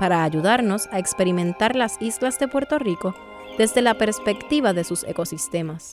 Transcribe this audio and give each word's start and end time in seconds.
para 0.00 0.24
ayudarnos 0.24 0.88
a 0.92 0.98
experimentar 0.98 1.76
las 1.76 2.00
islas 2.00 2.38
de 2.38 2.48
Puerto 2.48 2.78
Rico 2.78 3.14
desde 3.58 3.82
la 3.82 3.92
perspectiva 3.92 4.72
de 4.72 4.82
sus 4.82 5.04
ecosistemas. 5.04 5.92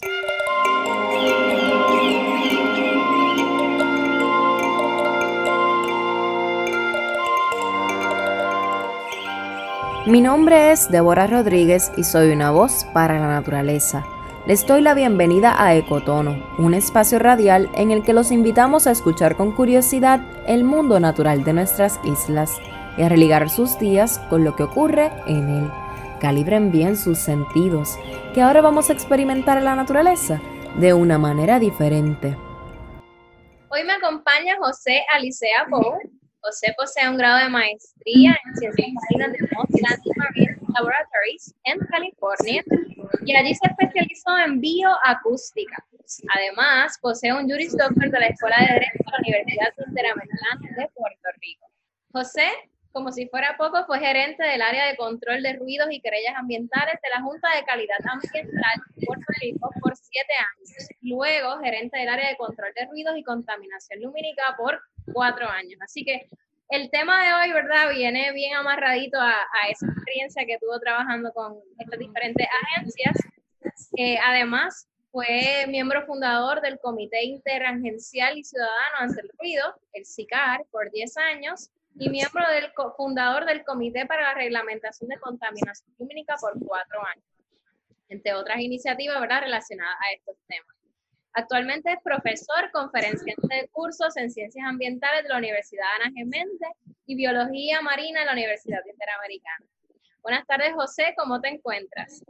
Mi 10.05 10.21
nombre 10.21 10.71
es 10.71 10.89
Débora 10.89 11.27
Rodríguez 11.27 11.91
y 11.97 12.05
soy 12.05 12.31
una 12.31 12.51
voz 12.51 12.85
para 12.93 13.19
la 13.19 13.27
naturaleza. 13.27 14.05
Les 14.45 14.65
doy 14.65 14.81
la 14.81 14.93
bienvenida 14.93 15.61
a 15.61 15.75
Ecotono, 15.75 16.41
un 16.57 16.73
espacio 16.73 17.19
radial 17.19 17.69
en 17.73 17.91
el 17.91 18.03
que 18.03 18.13
los 18.13 18.31
invitamos 18.31 18.87
a 18.87 18.91
escuchar 18.91 19.35
con 19.35 19.51
curiosidad 19.51 20.21
el 20.47 20.63
mundo 20.63 21.01
natural 21.01 21.43
de 21.43 21.51
nuestras 21.51 21.99
islas 22.05 22.57
y 22.97 23.03
a 23.03 23.09
religar 23.09 23.49
sus 23.49 23.77
días 23.79 24.19
con 24.29 24.43
lo 24.43 24.55
que 24.55 24.63
ocurre 24.63 25.11
en 25.27 25.49
él. 25.49 25.71
Calibren 26.19 26.71
bien 26.71 26.97
sus 26.97 27.19
sentidos, 27.19 27.97
que 28.33 28.41
ahora 28.41 28.61
vamos 28.61 28.89
a 28.89 28.93
experimentar 28.93 29.61
la 29.61 29.75
naturaleza 29.75 30.41
de 30.79 30.93
una 30.93 31.17
manera 31.17 31.59
diferente. 31.59 32.35
Hoy 33.69 33.83
me 33.83 33.93
acompaña 33.93 34.55
José 34.57 35.05
Alicea 35.13 35.65
Bow. 35.69 35.99
José 36.41 36.73
posee 36.77 37.09
un 37.09 37.17
grado 37.17 37.43
de 37.43 37.49
maestría 37.49 38.37
en 38.45 38.55
Ciencias 38.55 38.89
Marinas 38.95 39.33
de 39.33 39.49
Mossland 39.55 40.01
Marine 40.15 40.57
Laboratories 40.73 41.53
en 41.65 41.79
California 41.79 42.63
y 43.25 43.35
allí 43.35 43.53
se 43.55 43.67
especializó 43.67 44.37
en 44.37 44.61
bioacústica. 44.61 45.83
Además, 46.35 46.97
posee 47.01 47.33
un 47.33 47.49
Juris 47.49 47.75
Doctor 47.75 48.09
de 48.09 48.19
la 48.19 48.27
Escuela 48.27 48.55
de 48.59 48.73
Derecho 48.73 48.97
de 48.97 49.11
la 49.11 49.17
Universidad 49.19 49.73
Interamericana 49.87 50.59
de 50.61 50.89
Puerto 50.95 51.29
Rico. 51.41 51.67
José 52.13 52.47
como 52.97 53.11
si 53.11 53.27
fuera 53.27 53.55
poco, 53.57 53.85
fue 53.85 53.99
gerente 53.99 54.43
del 54.43 54.59
área 54.59 54.87
de 54.87 54.97
control 54.97 55.43
de 55.43 55.53
ruidos 55.53 55.87
y 55.91 56.01
querellas 56.01 56.33
ambientales 56.35 56.95
de 57.03 57.09
la 57.11 57.21
Junta 57.21 57.47
de 57.55 57.63
Calidad 57.63 57.97
Ambiental 58.11 58.81
de 58.95 59.05
Puerto 59.05 59.25
Rico 59.39 59.69
por 59.79 59.95
siete 59.95 60.33
años. 60.33 60.89
Luego, 61.01 61.59
gerente 61.59 61.99
del 61.99 62.09
área 62.09 62.27
de 62.27 62.37
control 62.37 62.73
de 62.75 62.87
ruidos 62.87 63.15
y 63.15 63.23
contaminación 63.23 64.01
lumínica 64.01 64.55
por 64.57 64.81
cuatro 65.13 65.47
años. 65.47 65.79
Así 65.83 66.03
que 66.03 66.27
el 66.69 66.89
tema 66.89 67.23
de 67.23 67.33
hoy, 67.35 67.53
¿verdad? 67.53 67.91
Viene 67.93 68.33
bien 68.33 68.55
amarradito 68.55 69.21
a, 69.21 69.45
esa 69.69 69.85
experiencia 69.85 70.47
que 70.47 70.57
tuvo 70.57 70.79
trabajando 70.79 71.31
con 71.33 71.53
estas 71.77 71.99
diferentes 71.99 72.47
agencias. 72.63 73.15
además, 74.23 74.89
fue 75.11 75.67
miembro 75.67 76.03
fundador 76.07 76.61
del 76.61 76.79
Comité 76.79 77.23
Interagencial 77.25 78.39
y 78.39 78.43
Ciudadano 78.43 78.97
ante 79.01 79.21
el 79.21 79.29
Ruido, 79.37 79.75
el 79.93 80.03
CICAR, 80.03 80.65
por 80.71 80.89
10 80.89 81.15
años, 81.17 81.69
y 81.99 82.09
miembro 82.09 82.43
del 82.49 82.71
fundador 82.95 83.45
del 83.45 83.63
Comité 83.63 84.05
para 84.05 84.21
la 84.21 84.33
Reglamentación 84.35 85.09
de 85.09 85.19
Contaminación 85.19 85.93
Lumínica 85.97 86.35
por 86.39 86.53
cuatro 86.65 86.99
años, 87.05 87.25
entre 88.09 88.33
otras 88.33 88.59
iniciativas 88.59 89.19
relacionadas 89.19 89.95
a 89.99 90.13
estos 90.13 90.35
temas. 90.47 90.75
Actualmente 91.33 91.91
es 91.91 91.99
profesor, 92.03 92.71
conferenciante 92.71 93.47
de 93.47 93.67
cursos 93.69 94.15
en 94.17 94.31
Ciencias 94.31 94.65
Ambientales 94.67 95.23
de 95.23 95.29
la 95.29 95.37
Universidad 95.37 95.85
Ana 96.01 96.11
Geméndez 96.15 96.71
y 97.05 97.15
Biología 97.15 97.81
Marina 97.81 98.21
de 98.21 98.25
la 98.25 98.33
Universidad 98.33 98.81
Interamericana. 98.89 99.65
Buenas 100.21 100.45
tardes, 100.47 100.73
José, 100.73 101.13
¿cómo 101.15 101.39
te 101.41 101.49
encuentras? 101.49 102.23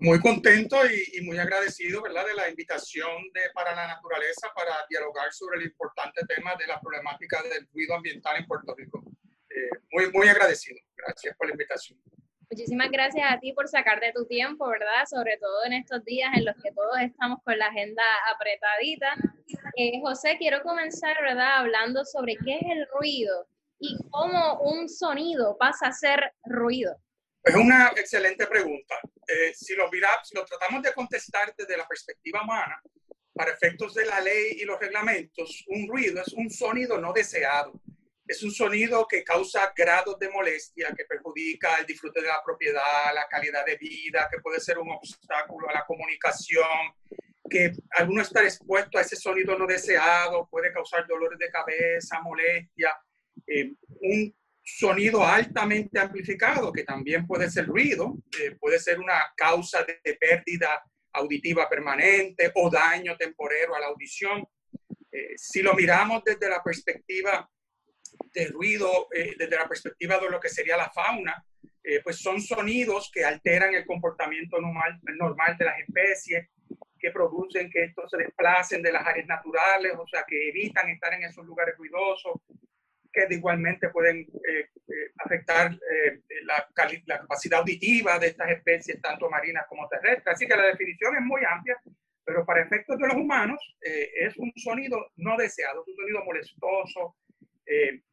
Muy 0.00 0.20
contento 0.20 0.76
y, 0.86 1.20
muy 1.22 1.38
agradecido 1.38 2.02
¿verdad? 2.02 2.26
de 2.26 2.34
la 2.34 2.48
invitación 2.48 3.30
de 3.32 3.40
Para 3.52 3.74
la 3.74 3.88
Naturaleza 3.88 4.48
para 4.54 4.86
dialogar 4.88 5.32
sobre 5.32 5.58
el 5.58 5.66
importante 5.66 6.24
tema 6.26 6.54
de 6.56 6.66
la 6.66 6.80
problemática 6.80 7.42
del 7.42 7.66
ruido 7.72 7.94
ambiental 7.94 8.36
en 8.36 8.46
Puerto 8.46 8.74
Rico. 8.76 9.02
Eh, 9.50 9.70
muy, 9.92 10.10
muy 10.12 10.28
agradecido. 10.28 10.78
Gracias 10.96 11.36
por 11.36 11.48
la 11.48 11.52
invitación. 11.52 11.98
Muchísimas 12.50 12.90
gracias 12.90 13.30
a 13.30 13.38
ti 13.38 13.52
por 13.52 13.68
sacarte 13.68 14.12
tu 14.14 14.24
tiempo, 14.26 14.66
¿verdad? 14.68 15.04
Sobre 15.10 15.36
todo 15.36 15.64
en 15.66 15.74
estos 15.74 16.02
días 16.04 16.30
en 16.34 16.46
los 16.46 16.54
que 16.62 16.72
todos 16.72 16.98
estamos 17.00 17.40
con 17.44 17.58
la 17.58 17.66
agenda 17.66 18.02
apretadita. 18.34 19.14
Eh, 19.76 20.00
José, 20.00 20.36
quiero 20.38 20.62
comenzar, 20.62 21.16
¿verdad? 21.20 21.58
Hablando 21.58 22.04
sobre 22.04 22.36
qué 22.36 22.54
es 22.56 22.62
el 22.62 22.86
ruido 22.98 23.46
y 23.78 23.98
cómo 24.10 24.60
un 24.62 24.88
sonido 24.88 25.58
pasa 25.58 25.88
a 25.88 25.92
ser 25.92 26.32
ruido. 26.44 26.96
Es 27.42 27.54
una 27.54 27.92
excelente 27.96 28.46
pregunta. 28.46 28.94
Eh, 29.26 29.52
si, 29.54 29.74
lo 29.74 29.90
si 30.24 30.34
lo 30.34 30.44
tratamos 30.44 30.82
de 30.82 30.92
contestar 30.92 31.54
desde 31.56 31.76
la 31.76 31.86
perspectiva 31.86 32.42
humana, 32.42 32.80
para 33.38 33.52
efectos 33.52 33.94
de 33.94 34.04
la 34.04 34.20
ley 34.20 34.56
y 34.58 34.64
los 34.64 34.80
reglamentos, 34.80 35.64
un 35.68 35.86
ruido 35.88 36.20
es 36.20 36.32
un 36.32 36.50
sonido 36.50 36.98
no 36.98 37.12
deseado. 37.12 37.72
Es 38.26 38.42
un 38.42 38.50
sonido 38.50 39.06
que 39.08 39.22
causa 39.22 39.72
grados 39.74 40.18
de 40.18 40.28
molestia, 40.28 40.92
que 40.94 41.04
perjudica 41.04 41.76
el 41.78 41.86
disfrute 41.86 42.20
de 42.20 42.26
la 42.26 42.42
propiedad, 42.44 43.14
la 43.14 43.26
calidad 43.28 43.64
de 43.64 43.76
vida, 43.76 44.28
que 44.30 44.40
puede 44.40 44.60
ser 44.60 44.78
un 44.78 44.90
obstáculo 44.90 45.70
a 45.70 45.72
la 45.72 45.86
comunicación, 45.86 46.66
que 47.48 47.72
alguno 47.92 48.22
estar 48.22 48.44
expuesto 48.44 48.98
a 48.98 49.02
ese 49.02 49.16
sonido 49.16 49.56
no 49.56 49.66
deseado 49.66 50.48
puede 50.50 50.72
causar 50.72 51.06
dolores 51.06 51.38
de 51.38 51.50
cabeza, 51.50 52.20
molestia. 52.20 52.94
Eh, 53.46 53.72
un 54.00 54.34
sonido 54.76 55.24
altamente 55.24 55.98
amplificado, 55.98 56.72
que 56.72 56.84
también 56.84 57.26
puede 57.26 57.50
ser 57.50 57.66
ruido, 57.66 58.18
eh, 58.38 58.54
puede 58.60 58.78
ser 58.78 59.00
una 59.00 59.32
causa 59.34 59.82
de, 59.82 60.14
pérdida 60.14 60.84
auditiva 61.14 61.68
permanente 61.68 62.52
o 62.54 62.68
daño 62.68 63.16
temporero 63.16 63.74
a 63.74 63.80
la 63.80 63.86
audición. 63.86 64.46
Eh, 65.10 65.32
si 65.36 65.62
lo 65.62 65.72
miramos 65.72 66.22
desde 66.22 66.50
la 66.50 66.62
perspectiva 66.62 67.50
de 68.34 68.46
ruido, 68.48 69.08
eh, 69.12 69.34
desde 69.38 69.56
la 69.56 69.66
perspectiva 69.66 70.18
de 70.18 70.28
lo 70.28 70.38
que 70.38 70.50
sería 70.50 70.76
la 70.76 70.90
fauna, 70.90 71.44
pues 72.04 72.18
son 72.18 72.38
sonidos 72.38 73.10
que 73.10 73.24
alteran 73.24 73.74
el 73.74 73.86
comportamiento 73.86 74.60
normal, 74.60 75.00
normal 75.16 75.56
de 75.56 75.64
las 75.64 75.78
especies, 75.78 76.46
que 76.98 77.10
producen 77.10 77.70
que 77.70 77.84
estos 77.84 78.10
se 78.10 78.18
desplacen 78.18 78.82
de 78.82 78.92
las 78.92 79.06
áreas 79.06 79.26
naturales, 79.26 79.94
o 79.98 80.06
sea, 80.06 80.22
que 80.28 80.50
evitan 80.50 80.90
estar 80.90 81.14
en 81.14 81.22
esos 81.22 81.46
lugares 81.46 81.74
ruidosos, 81.78 82.34
que 83.26 83.34
igualmente 83.34 83.88
pueden 83.90 84.20
eh, 84.20 84.68
eh, 84.88 85.12
afectar 85.18 85.72
eh, 85.72 86.22
la, 86.44 86.68
la, 87.06 87.18
capacidad 87.18 87.60
auditiva 87.60 88.18
de 88.18 88.28
estas 88.28 88.50
especies, 88.50 89.00
tanto 89.00 89.28
marinas 89.28 89.66
como 89.68 89.88
terrestres. 89.88 90.34
Así 90.34 90.46
que 90.46 90.56
la 90.56 90.66
definición 90.66 91.16
es 91.16 91.22
muy 91.22 91.42
amplia, 91.48 91.80
pero 92.24 92.44
para 92.44 92.62
efectos 92.62 92.98
de 92.98 93.06
los 93.06 93.16
humanos 93.16 93.58
es 93.80 94.36
un 94.36 94.52
sonido 94.56 95.10
no 95.16 95.36
deseado, 95.36 95.82
un 95.86 95.94
sonido 95.94 96.24
molestoso, 96.24 97.16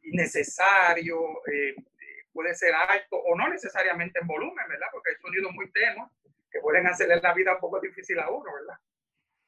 innecesario, 0.04 1.42
puede 2.32 2.56
ser 2.56 2.74
alto 2.74 3.18
o 3.18 3.36
no 3.36 3.50
necesariamente 3.50 4.20
en 4.22 4.28
volumen, 4.28 4.66
¿verdad? 4.70 4.88
Porque 4.92 5.12
hay 5.12 5.18
sonidos 5.18 5.52
muy 5.54 5.70
tenues 5.72 6.10
que 6.50 6.62
pueden 6.62 6.88
hacerle 6.88 7.20
la 7.22 7.34
vida 7.34 7.56
un 7.56 7.60
poco 7.60 7.82
difícil 7.82 8.18
a 8.20 8.30
uno, 8.30 8.54
¿verdad? 8.54 8.80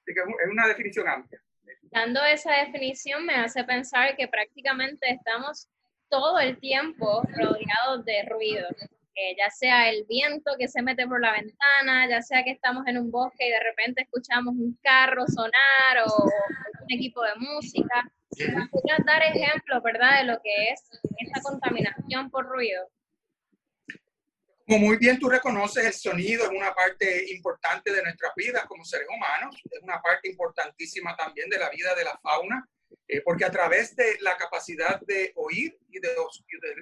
Así 0.01 0.13
que 0.13 0.19
es 0.19 0.49
una 0.51 0.67
definición 0.67 1.07
amplia 1.07 1.41
dando 1.83 2.23
esa 2.23 2.53
definición 2.53 3.25
me 3.25 3.35
hace 3.35 3.63
pensar 3.63 4.15
que 4.15 4.27
prácticamente 4.27 5.09
estamos 5.09 5.67
todo 6.09 6.39
el 6.39 6.59
tiempo 6.59 7.21
rodeados 7.23 8.05
de 8.05 8.23
ruido, 8.29 8.67
ya 9.37 9.49
sea 9.49 9.89
el 9.89 10.05
viento 10.07 10.51
que 10.59 10.67
se 10.67 10.81
mete 10.81 11.07
por 11.07 11.19
la 11.19 11.33
ventana, 11.33 12.07
ya 12.09 12.21
sea 12.21 12.43
que 12.43 12.51
estamos 12.51 12.85
en 12.87 12.97
un 12.97 13.11
bosque 13.11 13.47
y 13.47 13.51
de 13.51 13.59
repente 13.59 14.03
escuchamos 14.03 14.53
un 14.55 14.77
carro 14.81 15.25
sonar 15.27 16.05
o 16.07 16.23
un 16.25 16.93
equipo 16.93 17.23
de 17.23 17.35
música. 17.37 18.09
¿Podrías 18.71 19.05
dar 19.05 19.23
ejemplos, 19.23 19.81
verdad, 19.83 20.19
de 20.19 20.25
lo 20.25 20.39
que 20.41 20.69
es 20.69 20.87
esta 21.17 21.41
contaminación 21.41 22.29
por 22.29 22.45
ruido? 22.45 22.87
Como 24.67 24.85
muy 24.85 24.97
bien 24.97 25.17
tú 25.17 25.29
reconoces, 25.29 25.85
el 25.85 25.93
sonido 25.93 26.43
es 26.43 26.49
una 26.49 26.75
parte 26.75 27.31
importante 27.31 27.93
de 27.93 28.03
nuestras 28.03 28.33
vidas 28.35 28.65
como 28.65 28.83
seres 28.83 29.07
humanos, 29.07 29.55
es 29.71 29.81
una 29.81 30.01
parte 30.01 30.29
importantísima 30.29 31.15
también 31.15 31.49
de 31.49 31.57
la 31.57 31.69
vida 31.69 31.95
de 31.95 32.03
la 32.03 32.19
fauna, 32.21 32.67
eh, 33.07 33.21
porque 33.21 33.45
a 33.45 33.49
través 33.49 33.95
de 33.95 34.17
la 34.19 34.35
capacidad 34.35 34.99
de 34.99 35.31
oír 35.35 35.79
y 35.89 36.01
de, 36.01 36.09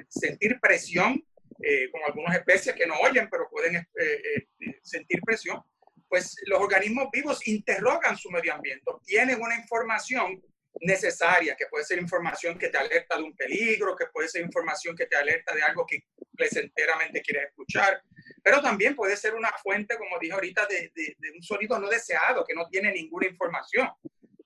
sentir 0.09 0.59
presión, 0.59 1.23
eh, 1.61 1.91
como 1.91 2.07
algunas 2.07 2.35
especies 2.35 2.75
que 2.75 2.87
no 2.87 2.95
oyen, 3.01 3.29
pero 3.29 3.47
pueden 3.51 3.75
eh, 3.75 4.47
sentir 4.81 5.21
presión, 5.21 5.61
pues 6.09 6.35
los 6.47 6.59
organismos 6.59 7.09
vivos 7.11 7.47
interrogan 7.47 8.17
su 8.17 8.31
medio 8.31 8.55
ambiente, 8.55 8.83
tienen 9.05 9.39
una 9.39 9.57
información 9.57 10.41
necesaria, 10.81 11.55
que 11.55 11.67
puede 11.67 11.85
ser 11.85 11.99
información 11.99 12.57
que 12.57 12.69
te 12.69 12.77
alerta 12.77 13.17
de 13.17 13.23
un 13.23 13.35
peligro, 13.35 13.95
que 13.95 14.07
puede 14.07 14.27
ser 14.27 14.41
información 14.41 14.95
que 14.95 15.05
te 15.05 15.15
alerta 15.15 15.53
de 15.53 15.63
algo 15.63 15.85
que 15.85 16.03
placenteramente 16.35 17.21
quieres 17.21 17.49
escuchar, 17.49 18.01
pero 18.43 18.61
también 18.61 18.95
puede 18.95 19.17
ser 19.17 19.33
una 19.33 19.51
fuente, 19.63 19.97
como 19.97 20.19
dije 20.19 20.33
ahorita, 20.33 20.67
de, 20.67 20.91
de, 20.93 21.31
un 21.31 21.41
sonido 21.41 21.79
no 21.79 21.89
deseado, 21.89 22.45
que 22.45 22.53
no 22.53 22.67
tiene 22.67 22.91
ninguna 22.91 23.27
información. 23.27 23.89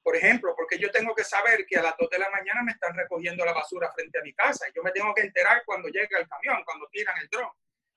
Por 0.01 0.15
ejemplo, 0.15 0.53
porque 0.55 0.79
yo 0.79 0.89
tengo 0.89 1.13
que 1.13 1.23
saber 1.23 1.65
que 1.65 1.77
a 1.77 1.83
las 1.83 1.95
2 1.99 2.09
de 2.09 2.19
la 2.19 2.29
mañana 2.29 2.63
me 2.63 2.71
están 2.71 2.95
recogiendo 2.95 3.43
la 3.43 3.53
basura 3.53 3.91
frente 3.91 4.17
a 4.17 4.23
mi 4.23 4.33
casa. 4.33 4.67
Y 4.69 4.73
yo 4.73 4.81
me 4.83 4.91
tengo 4.91 5.13
que 5.13 5.23
enterar 5.23 5.63
cuando 5.65 5.89
llega 5.89 6.17
el 6.17 6.27
camión, 6.27 6.63
cuando 6.63 6.87
tiran 6.91 7.15
el 7.21 7.27
dron. 7.27 7.49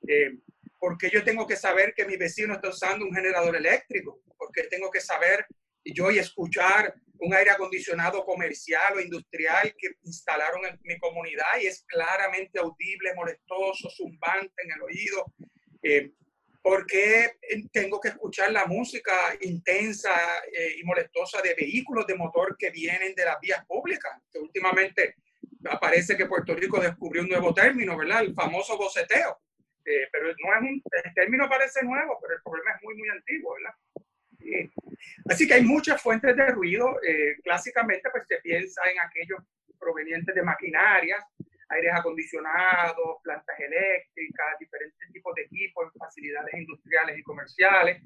Eh, 0.08 0.38
porque 0.79 1.08
yo 1.08 1.23
tengo 1.23 1.46
que 1.46 1.56
saber 1.56 1.94
que 1.94 2.05
mi 2.05 2.17
vecino 2.17 2.55
está 2.55 2.69
usando 2.69 3.05
un 3.05 3.14
generador 3.14 3.55
eléctrico. 3.55 4.20
Porque 4.37 4.64
tengo 4.64 4.90
que 4.90 5.00
saber 5.00 5.46
yo 5.84 6.11
y 6.11 6.19
escuchar 6.19 6.94
un 7.22 7.32
aire 7.34 7.50
acondicionado 7.50 8.24
comercial 8.24 8.96
o 8.96 9.00
industrial 9.00 9.72
que 9.78 9.90
instalaron 10.02 10.66
en 10.66 10.78
mi 10.82 10.98
comunidad 10.98 11.60
y 11.60 11.66
es 11.66 11.84
claramente 11.86 12.58
audible, 12.58 13.14
molestoso, 13.14 13.88
zumbante 13.90 14.62
en 14.64 14.72
el 14.72 14.82
oído. 14.82 15.32
Eh, 15.82 16.12
¿Por 16.60 16.84
qué 16.84 17.38
tengo 17.72 18.00
que 18.00 18.08
escuchar 18.08 18.50
la 18.50 18.66
música 18.66 19.12
intensa 19.40 20.10
eh, 20.52 20.76
y 20.78 20.84
molestosa 20.84 21.40
de 21.42 21.54
vehículos 21.54 22.06
de 22.06 22.16
motor 22.16 22.56
que 22.56 22.70
vienen 22.70 23.14
de 23.14 23.24
las 23.24 23.40
vías 23.40 23.64
públicas? 23.66 24.12
Que 24.32 24.40
últimamente 24.40 25.16
aparece 25.70 26.16
que 26.16 26.26
Puerto 26.26 26.54
Rico 26.54 26.80
descubrió 26.80 27.22
un 27.22 27.28
nuevo 27.28 27.54
término, 27.54 27.96
¿verdad? 27.96 28.22
El 28.22 28.34
famoso 28.34 28.76
boceteo. 28.76 29.40
Eh, 29.84 30.08
pero 30.12 30.26
no 30.26 30.54
es 30.54 30.60
un, 30.60 30.82
el 31.04 31.14
término 31.14 31.48
parece 31.48 31.84
nuevo, 31.84 32.19
pero 32.20 32.34
el 32.34 32.42
problema 32.42 32.72
es 32.72 32.82
muy, 32.82 32.96
muy 32.96 33.08
antiguo, 33.08 33.54
¿verdad? 33.54 33.74
Así 35.28 35.46
que 35.46 35.54
hay 35.54 35.62
muchas 35.62 36.00
fuentes 36.00 36.37
de 36.37 36.46
ruido. 36.49 36.99
Eh, 37.06 37.37
clásicamente, 37.43 38.08
pues 38.10 38.26
se 38.26 38.38
piensa 38.38 38.82
en 38.90 39.00
aquellos 39.00 39.40
provenientes 39.78 40.34
de 40.34 40.43
maquinarias, 40.43 41.25
aires 41.69 41.93
acondicionados, 41.94 43.20
plantas 43.22 43.58
eléctricas, 43.58 44.58
diferentes 44.58 45.12
tipos 45.12 45.34
de 45.34 45.43
equipos 45.43 45.93
facilidades 45.99 46.54
industriales 46.54 47.19
y 47.19 47.22
comerciales. 47.22 48.02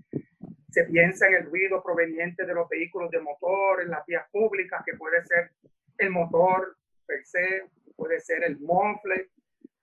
Se 0.70 0.84
piensa 0.84 1.26
en 1.28 1.34
el 1.34 1.44
ruido 1.46 1.82
proveniente 1.82 2.44
de 2.44 2.54
los 2.54 2.68
vehículos 2.68 3.10
de 3.10 3.20
motor 3.20 3.82
en 3.82 3.90
las 3.90 4.04
vías 4.06 4.26
públicas, 4.30 4.82
que 4.84 4.94
puede 4.94 5.24
ser 5.24 5.52
el 5.98 6.10
motor 6.10 6.76
per 7.06 7.24
se, 7.24 7.64
puede 7.96 8.20
ser 8.20 8.44
el 8.44 8.58
mofle, 8.58 9.30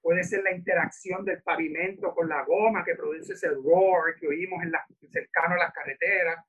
puede 0.02 0.24
ser 0.24 0.44
la 0.44 0.52
interacción 0.52 1.24
del 1.24 1.42
pavimento 1.42 2.14
con 2.14 2.28
la 2.28 2.44
goma 2.44 2.84
que 2.84 2.96
produce 2.96 3.34
ese 3.34 3.50
roar 3.50 4.16
que 4.20 4.28
oímos 4.28 4.62
en 4.62 4.72
la, 4.72 4.86
cercano 5.10 5.56
a 5.56 5.60
las 5.60 5.74
carreteras. 5.74 6.46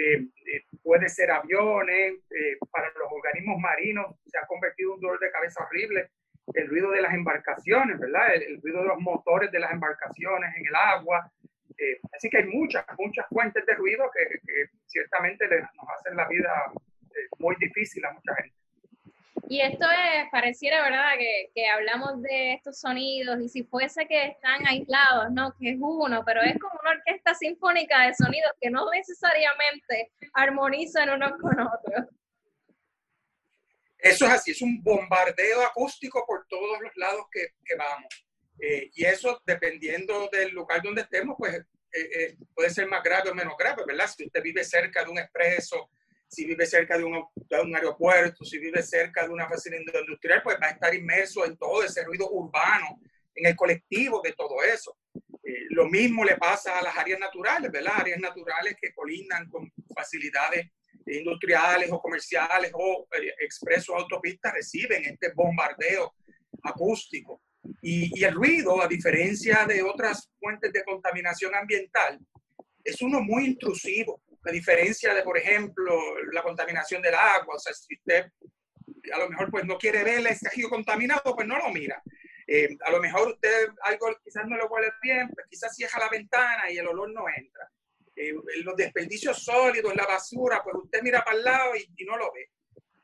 Eh, 0.00 0.28
eh, 0.46 0.64
puede 0.82 1.08
ser 1.08 1.30
aviones, 1.30 2.14
eh, 2.30 2.56
para 2.70 2.88
los 2.88 3.12
organismos 3.12 3.58
marinos 3.58 4.16
se 4.24 4.38
ha 4.38 4.46
convertido 4.46 4.90
en 4.90 4.94
un 4.94 5.00
dolor 5.00 5.20
de 5.20 5.30
cabeza 5.30 5.64
horrible 5.64 6.10
el 6.54 6.68
ruido 6.68 6.90
de 6.90 7.02
las 7.02 7.14
embarcaciones, 7.14 7.98
¿verdad? 7.98 8.34
El, 8.34 8.60
ruido 8.60 8.82
de 8.82 8.88
los 8.88 9.00
motores 9.00 9.50
de 9.50 9.60
las 9.60 9.72
embarcaciones 9.72 10.50
en 10.56 10.66
el 10.66 10.74
agua. 10.74 11.30
Eh, 11.78 12.00
así 12.12 12.28
que 12.28 12.38
hay 12.38 12.46
muchas, 12.46 12.84
muchas 12.98 13.26
fuentes 13.28 13.64
de 13.66 13.74
ruido 13.74 14.10
que, 14.12 14.66
ciertamente 14.86 15.46
nos 15.48 15.88
hacen 15.98 16.16
la 16.16 16.26
vida 16.28 16.72
eh, 17.10 17.28
muy 17.38 17.56
difícil 17.58 18.04
a 18.04 18.12
mucha 18.12 18.34
gente. 18.34 18.56
Y 19.48 19.60
esto 19.60 19.86
es, 19.90 20.30
pareciera, 20.30 20.82
¿verdad?, 20.82 21.18
que, 21.18 21.50
que, 21.54 21.66
hablamos 21.66 22.22
de 22.22 22.54
estos 22.54 22.78
sonidos 22.78 23.40
y 23.40 23.48
si 23.48 23.64
fuese 23.64 24.06
que 24.06 24.26
están 24.26 24.66
aislados, 24.66 25.30
¿no? 25.32 25.54
Que 25.58 25.70
es 25.70 25.76
uno, 25.80 26.22
pero 26.24 26.42
es 26.42 26.58
como 26.58 26.78
una 26.80 26.92
orquesta 26.92 27.34
sinfónica 27.34 28.06
de 28.06 28.14
sonidos 28.14 28.52
que 28.60 28.70
no 28.70 28.90
necesariamente 28.90 30.12
armonizan 30.34 31.10
unos 31.10 31.32
con 31.40 31.60
otros. 31.60 32.06
Eso 33.98 34.24
es 34.26 34.32
así, 34.32 34.50
es 34.52 34.62
un 34.62 34.82
bombardeo 34.82 35.62
acústico 35.62 36.24
por 36.26 36.46
todos 36.48 36.80
los 36.80 36.96
lados 36.96 37.26
que, 37.30 37.48
que 37.64 37.74
vamos. 37.76 38.26
Eh, 38.58 38.90
y 38.94 39.04
eso, 39.04 39.42
dependiendo 39.46 40.28
del 40.30 40.52
lugar 40.52 40.82
donde 40.82 41.02
estemos, 41.02 41.36
pues 41.38 41.54
eh, 41.56 41.64
eh, 41.92 42.36
puede 42.54 42.70
ser 42.70 42.86
más 42.86 43.02
grave 43.02 43.30
o 43.30 43.34
menos 43.34 43.54
grave, 43.58 43.82
¿verdad? 43.86 44.06
Si 44.06 44.26
usted 44.26 44.42
vive 44.42 44.64
cerca 44.64 45.04
de 45.04 45.10
un 45.10 45.18
expreso, 45.18 45.90
si 46.30 46.46
vive 46.46 46.64
cerca 46.64 46.96
de 46.96 47.04
un, 47.04 47.24
de 47.34 47.60
un 47.60 47.74
aeropuerto, 47.74 48.44
si 48.44 48.58
vive 48.58 48.82
cerca 48.82 49.24
de 49.24 49.30
una 49.30 49.48
facilidad 49.48 50.00
industrial, 50.00 50.42
pues 50.44 50.56
va 50.62 50.68
a 50.68 50.70
estar 50.70 50.94
inmerso 50.94 51.44
en 51.44 51.56
todo 51.56 51.82
ese 51.82 52.04
ruido 52.04 52.30
urbano, 52.30 53.00
en 53.34 53.46
el 53.46 53.56
colectivo 53.56 54.20
de 54.22 54.32
todo 54.32 54.62
eso. 54.62 54.96
lo 55.70 55.88
mismo 55.88 56.24
le 56.24 56.36
pasa 56.36 56.78
a 56.78 56.82
las 56.82 56.96
áreas 56.96 57.18
naturales, 57.18 57.70
¿verdad? 57.72 57.94
Áreas 57.96 58.20
naturales 58.20 58.76
que 58.80 58.94
colindan 58.94 59.48
con 59.48 59.72
facilidades 59.92 60.70
industriales 61.06 61.90
o 61.90 62.00
comerciales 62.00 62.70
o 62.74 63.08
eh, 63.18 63.34
expresos 63.40 63.96
autopistas 63.96 64.52
reciben 64.52 65.04
este 65.04 65.32
bombardeo 65.34 66.14
acústico. 66.62 67.42
Y, 67.82 68.18
y, 68.18 68.24
el 68.24 68.34
ruido, 68.34 68.80
a 68.80 68.86
diferencia 68.86 69.66
de 69.66 69.82
otras 69.82 70.30
fuentes 70.38 70.72
de 70.72 70.84
contaminación 70.84 71.54
ambiental, 71.54 72.20
es 72.84 73.02
uno 73.02 73.20
muy 73.20 73.46
intrusivo. 73.46 74.22
A 74.44 74.50
diferencia 74.50 75.12
de, 75.14 75.22
por 75.22 75.36
ejemplo, 75.36 75.98
la 76.32 76.42
contaminación 76.42 77.02
del 77.02 77.14
agua. 77.14 77.56
O 77.56 77.58
sea, 77.58 77.74
si 77.74 77.94
usted 77.94 78.26
a 79.12 79.18
lo 79.18 79.28
mejor 79.28 79.50
pues 79.50 79.64
no 79.64 79.78
quiere 79.78 80.04
ver 80.04 80.18
el 80.18 80.26
escajío 80.26 80.68
contaminado, 80.68 81.34
pues 81.34 81.46
no 81.46 81.58
lo 81.58 81.70
mira. 81.70 82.02
Eh, 82.46 82.76
a 82.84 82.90
lo 82.90 83.00
mejor 83.00 83.28
usted 83.28 83.68
algo 83.82 84.08
quizás 84.24 84.44
no 84.46 84.56
lo 84.56 84.66
huele 84.66 84.88
bien, 85.02 85.28
pues 85.28 85.46
quizás 85.48 85.74
cierra 85.74 86.00
la 86.00 86.08
ventana 86.08 86.70
y 86.70 86.78
el 86.78 86.88
olor 86.88 87.12
no 87.12 87.24
entra. 87.28 87.70
Eh, 88.16 88.34
los 88.64 88.76
desperdicios 88.76 89.44
sólidos, 89.44 89.94
la 89.94 90.06
basura, 90.06 90.62
pues 90.62 90.76
usted 90.82 91.00
mira 91.02 91.24
para 91.24 91.36
el 91.36 91.44
lado 91.44 91.76
y, 91.76 92.04
no 92.04 92.16
lo 92.16 92.32
ve. 92.32 92.50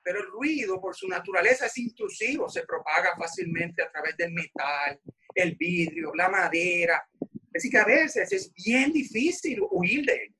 Pero 0.02 0.20
el 0.20 0.26
ruido, 0.26 0.80
por 0.80 0.94
su 0.94 1.08
naturaleza, 1.08 1.66
es 1.66 1.78
intrusivo, 1.78 2.48
se 2.48 2.64
propaga 2.64 3.16
fácilmente 3.16 3.82
a 3.82 3.90
través 3.90 4.16
del 4.16 4.32
metal, 4.32 5.00
el 5.34 5.56
vidrio, 5.56 6.12
la 6.14 6.28
madera. 6.28 7.08
Así 7.54 7.70
que 7.70 7.78
a 7.78 7.84
veces 7.84 8.30
es 8.32 8.52
bien 8.52 8.92
difícil 8.92 9.60
huir 9.70 10.04
de 10.04 10.14
él. 10.14 10.35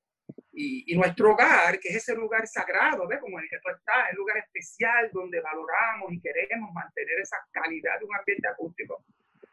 Y, 0.58 0.90
y, 0.90 0.96
nuestro 0.96 1.32
hogar, 1.32 1.78
que 1.78 1.90
es 1.90 1.96
ese 1.96 2.14
lugar 2.14 2.46
sagrado, 2.46 3.06
¿ves? 3.06 3.20
Como 3.20 3.38
el 3.38 3.46
que 3.46 3.58
tú 3.58 3.68
estás, 3.68 4.10
el 4.10 4.16
lugar 4.16 4.38
especial 4.38 5.10
donde 5.12 5.38
valoramos 5.40 6.10
y 6.12 6.20
queremos 6.20 6.72
mantener 6.72 7.20
esa 7.20 7.36
calidad 7.52 7.98
de 7.98 8.06
un 8.06 8.16
ambiente 8.16 8.48
acústico, 8.48 9.04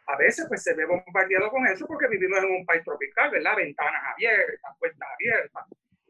a 0.07 0.17
veces 0.17 0.45
pues 0.47 0.63
se 0.63 0.73
ve 0.73 0.85
bombardeado 0.85 1.49
con 1.49 1.65
eso 1.67 1.85
porque 1.87 2.07
vivimos 2.07 2.39
en 2.39 2.51
un 2.51 2.65
país 2.65 2.83
tropical, 2.83 3.31
¿verdad? 3.31 3.55
Ventanas 3.55 4.01
abiertas, 4.13 4.77
puertas 4.79 5.09
abiertas. 5.13 5.65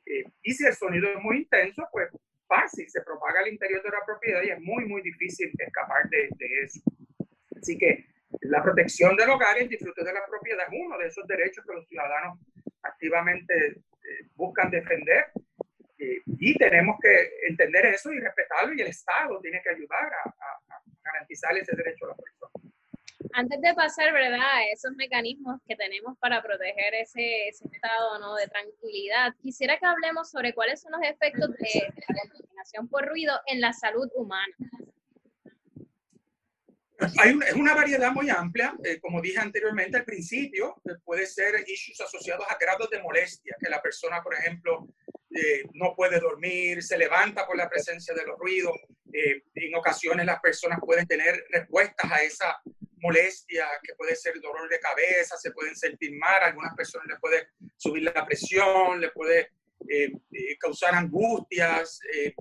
Eh, 0.06 0.24
y 0.42 0.54
si 0.54 0.66
el 0.66 0.74
sonido 0.74 1.10
es 1.10 1.20
muy 1.24 1.38
intenso, 1.38 1.88
pues 1.92 2.10
fácil, 2.48 2.90
se 2.90 3.02
propaga 3.02 3.40
al 3.40 3.48
interior 3.48 3.82
de 3.82 3.90
la 3.90 4.06
propiedad 4.06 4.42
y 4.44 4.50
es 4.50 4.60
muy, 4.60 4.86
muy 4.86 5.02
difícil 5.02 5.52
escapar 5.58 6.10
de, 6.10 6.30
eso. 6.64 6.82
Así 7.60 7.78
que 7.78 8.06
la 8.42 8.62
protección 8.62 9.16
del 9.16 9.30
hogar 9.30 9.58
y 9.58 9.62
el 9.62 9.70
disfrute 9.70 10.04
de 10.04 10.14
la 10.14 10.26
propiedad 10.28 10.68
es 10.68 10.80
uno 10.80 10.98
de 10.98 11.08
esos 11.08 11.26
derechos 11.28 11.66
que 11.66 11.74
los 11.74 11.88
ciudadanos 11.88 12.40
activamente 12.82 13.82
buscan 14.36 14.70
defender. 14.72 15.26
Eh, 15.98 16.22
y 16.26 16.58
tenemos 16.58 16.98
que 17.02 17.30
entender 17.48 17.86
eso 17.86 18.12
y 18.12 18.20
respetarlo 18.20 18.74
y 18.74 18.82
el 18.82 18.88
Estado 18.88 19.40
tiene 19.42 19.62
que 19.62 19.70
ayudar 19.70 20.12
a, 20.26 20.30
a 20.30 20.82
garantizar 21.04 21.56
ese 21.58 21.76
derecho 21.76 22.06
a 22.06 22.10
la 22.10 22.16
persona 22.16 22.74
antes 23.34 23.62
de 23.62 23.74
pasar, 23.74 24.14
¿verdad?, 24.14 24.72
esos 24.72 24.92
mecanismos 24.96 25.60
que 25.68 25.76
tenemos 25.76 26.18
para 26.20 26.42
proteger 26.42 26.94
ese, 26.96 27.48
estado 27.48 28.20
¿no? 28.20 28.36
de 28.36 28.48
tranquilidad, 28.48 29.34
quisiera 29.42 29.78
que 29.78 29.86
hablemos 29.86 30.30
sobre 30.30 30.54
cuáles 30.54 30.82
son 30.82 30.92
los 30.92 31.02
efectos 31.02 31.50
de, 31.52 31.94
la 32.10 32.30
contaminación 32.32 32.88
por 32.88 33.08
ruido 33.08 33.34
en 33.48 33.62
la 33.62 33.74
salud 33.74 34.08
humana. 34.16 34.56
Hay 37.20 37.38
es 37.48 37.54
una 37.54 37.74
variedad 37.74 38.12
muy 38.12 38.30
amplia, 38.30 38.76
eh, 38.84 39.00
como 39.00 39.22
dije 39.22 39.40
anteriormente 39.40 39.98
al 39.98 40.06
principio, 40.06 40.76
eh, 40.86 40.94
puede 41.04 41.26
ser 41.26 41.64
issues 41.68 42.00
asociados 42.02 42.46
a 42.50 42.58
grados 42.58 42.90
de 42.90 43.02
molestia, 43.02 43.56
que 43.60 43.70
la 43.70 43.82
persona, 43.82 44.22
por 44.22 44.36
ejemplo, 44.36 44.88
eh, 45.36 45.64
no 45.74 45.96
puede 45.96 46.20
dormir, 46.20 46.84
se 46.84 46.98
levanta 46.98 47.46
por 47.46 47.58
la 47.58 47.70
presencia 47.70 48.14
de 48.14 48.26
los 48.26 48.38
ruidos. 48.38 48.76
en 49.16 49.76
ocasiones 49.76 50.26
las 50.26 50.40
personas 50.40 50.80
pueden 50.82 51.06
tener 51.06 51.46
respuestas 51.52 52.12
a 52.12 52.24
esa 52.24 52.60
molestia, 52.98 53.68
que 53.84 53.94
puede 53.96 54.16
ser 54.16 54.40
dolor 54.42 54.68
de 54.70 54.80
cabeza, 54.80 55.38
se 55.38 55.52
pueden 55.52 55.76
sentir 55.76 56.18
mal, 56.18 56.42
a 56.42 56.48
algunas 56.48 56.74
personas 56.74 57.08
les 57.08 57.20
puede 57.20 57.50
subir 57.78 58.04
la 58.04 58.26
presión, 58.26 59.00
le 59.00 59.12
puede 59.12 59.52
eh, 59.90 60.12
eh, 60.32 60.58
causar 60.58 60.96
angustias 60.96 62.00
eh, 62.16 62.34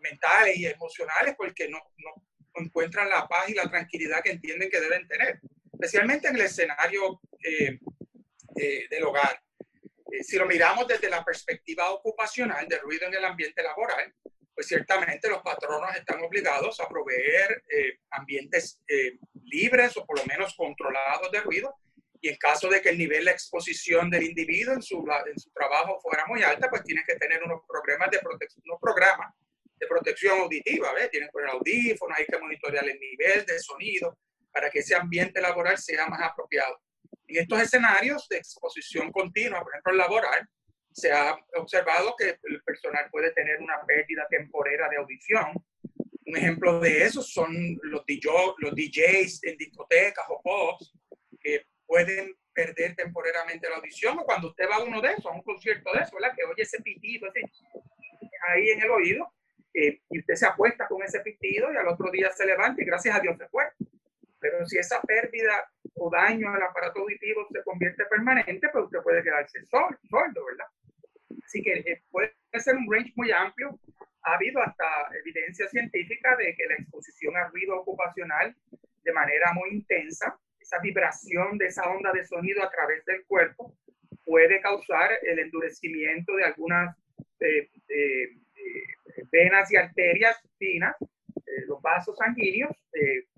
mentales 0.00 0.56
y 0.56 0.66
emocionales 0.66 1.34
porque 1.36 1.68
no, 1.68 1.78
no, 1.98 2.24
encuentran 2.54 3.08
la 3.08 3.26
paz 3.26 3.48
y 3.48 3.54
la 3.54 3.68
tranquilidad 3.68 4.22
que 4.22 4.32
entienden 4.32 4.70
que 4.70 4.80
deben 4.80 5.06
tener, 5.06 5.40
especialmente 5.72 6.28
en 6.28 6.36
el 6.36 6.42
escenario 6.42 7.20
del 8.54 9.04
hogar. 9.04 9.42
si 10.22 10.36
lo 10.36 10.46
miramos 10.46 10.86
desde 10.86 11.08
la 11.08 11.24
perspectiva 11.24 11.90
ocupacional 11.90 12.66
de 12.68 12.78
ruido 12.78 13.06
en 13.06 13.14
el 13.14 13.24
ambiente 13.24 13.62
laboral, 13.62 14.14
pues 14.54 14.66
ciertamente 14.66 15.28
los 15.28 15.42
patronos 15.42 15.94
están 15.96 16.22
obligados 16.22 16.80
a 16.80 16.88
proveer 16.88 17.64
ambientes 18.10 18.80
libres 19.44 19.96
o 19.96 20.04
por 20.04 20.18
lo 20.18 20.26
menos 20.26 20.54
controlados 20.54 21.30
de 21.30 21.40
ruido. 21.40 21.74
Y 22.22 22.28
en 22.28 22.36
caso 22.36 22.68
de 22.68 22.82
que 22.82 22.90
el 22.90 22.98
nivel 22.98 23.24
de 23.24 23.30
exposición 23.30 24.10
del 24.10 24.24
individuo 24.24 24.74
en 24.74 24.82
su, 24.82 25.02
en 25.26 25.38
su 25.38 25.50
trabajo 25.52 25.98
fuera 26.02 26.26
muy 26.26 26.42
alta, 26.42 26.68
pues 26.68 26.82
tiene 26.84 27.02
que 27.06 27.16
tener 27.16 27.42
unos 27.42 27.62
programas 27.66 28.10
de 28.10 28.18
protección, 28.18 28.62
unos 28.66 28.78
programas 28.78 29.34
de 29.80 29.86
protección 29.86 30.40
auditiva, 30.40 30.92
¿ves? 30.92 31.10
Tienen 31.10 31.28
que 31.28 31.32
poner 31.32 31.50
audífonos, 31.50 32.16
hay 32.16 32.26
que 32.26 32.38
monitorear 32.38 32.86
el 32.86 33.00
nivel 33.00 33.46
de 33.46 33.58
sonido. 33.58 34.16
para 34.52 34.68
que 34.68 34.80
ese 34.80 34.96
ambiente 34.96 35.40
laboral 35.40 35.78
sea 35.78 36.08
más 36.08 36.20
apropiado. 36.22 36.76
En 37.28 37.42
estos 37.42 37.60
escenarios 37.60 38.26
de 38.28 38.38
exposición 38.38 39.12
continua, 39.12 39.62
por 39.62 39.72
ejemplo, 39.72 39.92
laboral, 39.92 40.44
se 40.92 41.12
ha 41.12 41.38
observado 41.54 42.16
que 42.18 42.36
el 42.42 42.60
personal 42.64 43.08
puede 43.12 43.30
tener 43.30 43.60
una 43.60 43.80
pérdida 43.86 44.26
temporera 44.28 44.88
de 44.88 44.96
audición. 44.96 45.52
Un 46.26 46.36
ejemplo 46.36 46.80
de 46.80 47.04
eso 47.04 47.22
son 47.22 47.78
los, 47.82 48.02
los 48.58 48.74
DJs 48.74 49.44
en 49.44 49.56
discotecas 49.56 50.24
o 50.28 50.42
pubs 50.42 50.92
que 51.40 51.64
pueden 51.86 52.34
perder 52.52 52.96
temporalmente 52.96 53.70
la 53.70 53.76
audición 53.76 54.18
o 54.18 54.24
cuando 54.24 54.48
usted 54.48 54.68
va 54.68 54.76
a 54.76 54.82
uno 54.82 55.00
de 55.00 55.12
esos, 55.12 55.26
a 55.26 55.30
un 55.30 55.42
concierto 55.42 55.92
de 55.92 56.00
eso, 56.00 56.16
¿verdad? 56.16 56.34
Que 56.36 56.42
oye 56.44 56.62
ese 56.64 56.82
pitido 56.82 57.30
ahí 58.48 58.70
en 58.70 58.82
el 58.82 58.90
oído 58.90 59.32
eh, 59.74 60.00
y 60.10 60.18
usted 60.18 60.34
se 60.34 60.46
apuesta 60.46 60.88
con 60.88 61.02
ese 61.02 61.20
pitido 61.20 61.72
y 61.72 61.76
al 61.76 61.88
otro 61.88 62.10
día 62.10 62.30
se 62.32 62.46
levanta 62.46 62.82
y 62.82 62.86
gracias 62.86 63.16
a 63.16 63.20
Dios 63.20 63.36
se 63.38 63.48
fue. 63.48 63.64
Pero 64.40 64.66
si 64.66 64.78
esa 64.78 65.00
pérdida 65.02 65.70
o 65.94 66.10
daño 66.10 66.52
al 66.52 66.62
aparato 66.62 67.00
auditivo 67.00 67.46
se 67.52 67.62
convierte 67.62 68.04
permanente, 68.06 68.68
pues 68.72 68.84
usted 68.84 69.00
puede 69.02 69.22
quedarse 69.22 69.64
sordo, 69.64 70.44
¿verdad? 70.44 70.66
Así 71.44 71.62
que 71.62 71.72
eh, 71.72 72.02
puede 72.10 72.32
ser 72.58 72.76
un 72.76 72.90
range 72.90 73.12
muy 73.16 73.30
amplio. 73.30 73.78
Ha 74.22 74.34
habido 74.34 74.62
hasta 74.62 74.84
evidencia 75.18 75.68
científica 75.68 76.36
de 76.36 76.54
que 76.54 76.66
la 76.66 76.74
exposición 76.74 77.36
a 77.36 77.48
ruido 77.48 77.78
ocupacional 77.80 78.54
de 79.02 79.12
manera 79.12 79.52
muy 79.52 79.70
intensa, 79.70 80.38
esa 80.58 80.78
vibración 80.78 81.58
de 81.58 81.66
esa 81.66 81.88
onda 81.88 82.12
de 82.12 82.24
sonido 82.24 82.62
a 82.62 82.70
través 82.70 83.04
del 83.04 83.24
cuerpo, 83.26 83.74
puede 84.24 84.60
causar 84.60 85.10
el 85.22 85.38
endurecimiento 85.38 86.34
de 86.36 86.44
algunas 86.44 86.96
eh, 87.40 87.70
eh, 87.88 88.28
venas 89.30 89.70
y 89.72 89.76
arterias 89.76 90.40
finas, 90.58 90.96
los 91.66 91.80
vasos 91.82 92.16
sanguíneos, 92.16 92.70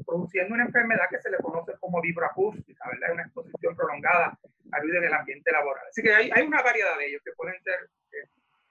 produciendo 0.05 0.55
una 0.55 0.65
enfermedad 0.65 1.07
que 1.11 1.21
se 1.21 1.31
le 1.31 1.39
conoce 1.39 1.73
como 1.81 2.01
vibroacústica, 2.01 2.89
¿verdad? 2.89 3.13
Una 3.13 3.23
exposición 3.23 3.77
prolongada 3.77 4.39
al 4.73 4.83
ruido 4.83 4.99
en 4.99 5.05
el 5.05 5.15
ambiente 5.15 5.51
laboral. 5.53 5.85
Así 5.89 6.03
que 6.03 6.13
hay, 6.13 6.31
hay 6.35 6.43
una 6.43 6.63
variedad 6.63 6.97
de 6.99 7.07
ellos 7.07 7.23
que 7.25 7.33
pueden 7.33 7.61
ser 7.63 7.89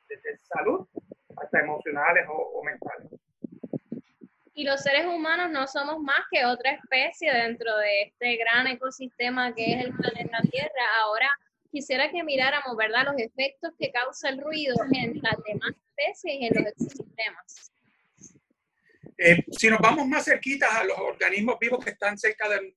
desde 0.08 0.38
salud 0.38 0.88
hasta 1.38 1.60
emocionales 1.60 2.26
o, 2.30 2.64
mentales. 2.64 3.08
Y 4.54 4.66
los 4.66 4.82
seres 4.82 5.06
humanos 5.06 5.50
no 5.50 5.66
somos 5.68 6.00
más 6.00 6.20
que 6.30 6.46
otra 6.46 6.72
especie 6.72 7.34
dentro 7.34 7.76
de 7.78 8.02
este 8.04 8.36
gran 8.38 8.68
ecosistema 8.68 9.54
que 9.56 9.74
es 9.74 9.86
el 9.86 9.94
planeta 9.94 10.42
Tierra. 10.52 10.86
Ahora 11.04 11.30
quisiera 11.72 12.12
que 12.12 12.24
miráramos, 12.24 12.76
¿verdad?, 12.76 13.06
los 13.06 13.18
efectos 13.18 13.72
que 13.80 13.92
causa 13.92 14.30
el 14.30 14.42
ruido 14.42 14.76
en 14.92 15.22
las 15.22 15.42
demás 15.46 15.72
especies 16.02 16.42
y 16.42 16.46
en 16.46 16.64
los 16.64 16.74
ecosistemas. 16.74 17.72
Eh, 19.18 19.46
si 19.52 19.70
nos 19.70 19.80
vamos 19.80 20.08
más 20.08 20.26
cerquitas 20.26 20.72
a 20.72 20.84
los 20.84 20.98
organismos 20.98 21.58
vivos 21.60 21.84
que 21.84 21.92
están 21.92 22.18
cerca 22.18 22.50
de, 22.50 22.76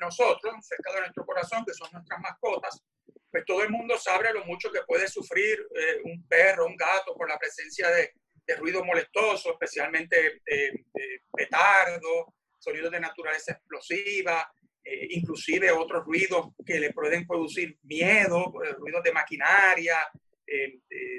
nosotros, 0.00 0.54
cerca 0.66 0.92
de 0.92 1.00
nuestro 1.00 1.24
corazón, 1.24 1.64
que 1.64 1.72
son 1.72 1.88
nuestras 1.92 2.20
mascotas, 2.20 2.82
pues 3.30 3.44
todo 3.44 3.62
el 3.62 3.70
mundo 3.70 3.96
sabe 3.98 4.32
lo 4.32 4.44
mucho 4.44 4.72
que 4.72 4.82
puede 4.86 5.06
sufrir 5.08 5.58
eh, 5.74 6.00
un 6.04 6.26
perro, 6.26 6.66
un 6.66 6.76
gato 6.76 7.14
por 7.14 7.28
la 7.28 7.38
presencia 7.38 7.88
de, 7.90 8.12
ruido 8.58 8.84
molestoso, 8.84 9.52
especialmente 9.52 10.42
eh, 10.46 10.84
petardos, 11.32 12.26
sonidos 12.58 12.90
de 12.90 13.00
naturaleza 13.00 13.52
explosiva, 13.52 14.52
eh, 14.84 15.08
inclusive 15.10 15.70
otros 15.70 16.04
ruidos 16.04 16.48
que 16.64 16.78
le 16.78 16.92
pueden 16.92 17.26
producir 17.26 17.78
miedo, 17.84 18.52
ruidos 18.78 19.02
de 19.02 19.12
maquinaria, 19.12 19.96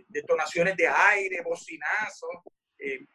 detonaciones 0.08 0.75
de 0.77 0.88
aire, 0.88 1.41
bocinazos. 1.41 2.44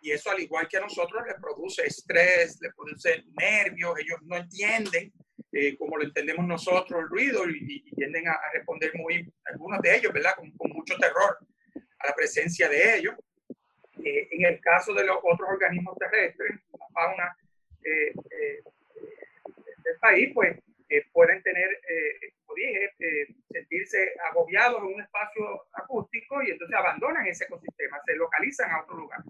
y 0.00 0.11
eso 0.11 0.31
al 0.31 0.40
igual 0.40 0.67
que 0.69 0.79
a 0.79 0.81
nosotros 0.81 1.23
le 1.26 1.35
produce 1.35 1.87
estrés, 1.87 2.59
le 2.61 2.71
produce 2.73 3.25
nervios, 3.38 3.99
ellos 3.99 4.19
no 4.23 4.37
entienden 4.37 5.12
eh, 5.52 5.76
como 5.76 5.97
lo 5.97 6.05
entendemos 6.05 6.47
nosotros, 6.47 7.00
el 7.00 7.09
ruido 7.09 7.43
y, 7.49 7.83
tienden 7.97 8.29
a, 8.29 8.38
responder 8.52 8.93
muy, 8.95 9.29
algunos 9.47 9.81
de 9.81 9.97
ellos, 9.97 10.12
¿verdad? 10.12 10.35
Con, 10.37 10.52
mucho 10.73 10.97
terror 10.97 11.38
a 11.99 12.07
la 12.07 12.14
presencia 12.14 12.69
de 12.69 12.99
ellos. 12.99 13.14
Eh, 14.05 14.29
en 14.31 14.47
el 14.47 14.61
caso 14.61 14.95
de 14.95 15.05
los 15.05 15.19
otros 15.23 15.49
organismos 15.50 15.99
terrestres, 15.99 16.52
la 16.79 16.87
fauna 16.95 17.37
eh, 17.85 18.14
del 19.85 19.99
país, 20.00 20.31
pues 20.33 20.57
pueden 21.13 21.43
tener, 21.43 21.69
como 22.45 22.55
dije, 22.57 22.91
sentirse 23.49 24.13
agobiados 24.31 24.83
en 24.83 24.95
un 24.95 25.01
espacio 25.01 25.67
acústico 25.73 26.43
y 26.43 26.51
entonces 26.51 26.77
abandonan 26.77 27.27
ese 27.27 27.45
ecosistema, 27.45 28.01
se 28.05 28.17
localizan 28.17 28.71
a 28.71 28.83
otro 28.83 28.97
lugar. 28.97 29.21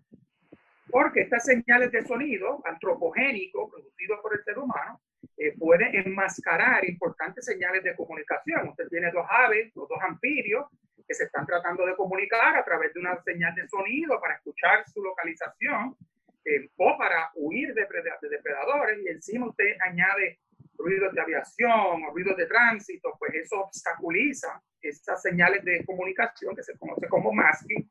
Porque 0.90 1.20
estas 1.22 1.44
señales 1.44 1.92
de 1.92 2.02
sonido 2.02 2.60
antropogénico 2.64 3.70
producidos 3.70 4.20
por 4.20 4.34
el 4.34 4.44
ser 4.44 4.58
humano 4.58 5.00
eh, 5.36 5.54
puede 5.58 5.96
enmascarar 5.98 6.84
importantes 6.88 7.44
señales 7.44 7.82
de 7.84 7.94
comunicación. 7.94 8.68
Usted 8.68 8.88
tiene 8.88 9.10
dos 9.10 9.26
aves, 9.28 9.72
los 9.74 9.88
dos 9.88 9.98
anfibios, 10.02 10.66
que 11.06 11.14
se 11.14 11.24
están 11.24 11.46
tratando 11.46 11.86
de 11.86 11.96
comunicar 11.96 12.56
a 12.56 12.64
través 12.64 12.92
de 12.92 13.00
una 13.00 13.20
señal 13.22 13.54
de 13.54 13.66
sonido 13.68 14.20
para 14.20 14.34
escuchar 14.34 14.84
su 14.88 15.02
localización 15.02 15.96
eh, 16.44 16.68
o 16.76 16.96
para 16.98 17.30
huir 17.34 17.72
de, 17.74 17.86
depredadores. 18.30 18.98
Y 19.02 19.08
encima 19.08 19.48
usted 19.48 19.76
añade 19.80 20.40
ruidos 20.82 21.12
de 21.12 21.20
aviación 21.20 22.04
o 22.04 22.10
ruidos 22.12 22.36
de 22.36 22.46
tránsito, 22.46 23.14
pues 23.18 23.34
eso 23.34 23.60
obstaculiza 23.60 24.62
esas 24.80 25.22
señales 25.22 25.64
de 25.64 25.84
comunicación 25.84 26.56
que 26.56 26.62
se 26.62 26.76
conoce 26.78 27.06
como 27.08 27.32
masking. 27.32 27.90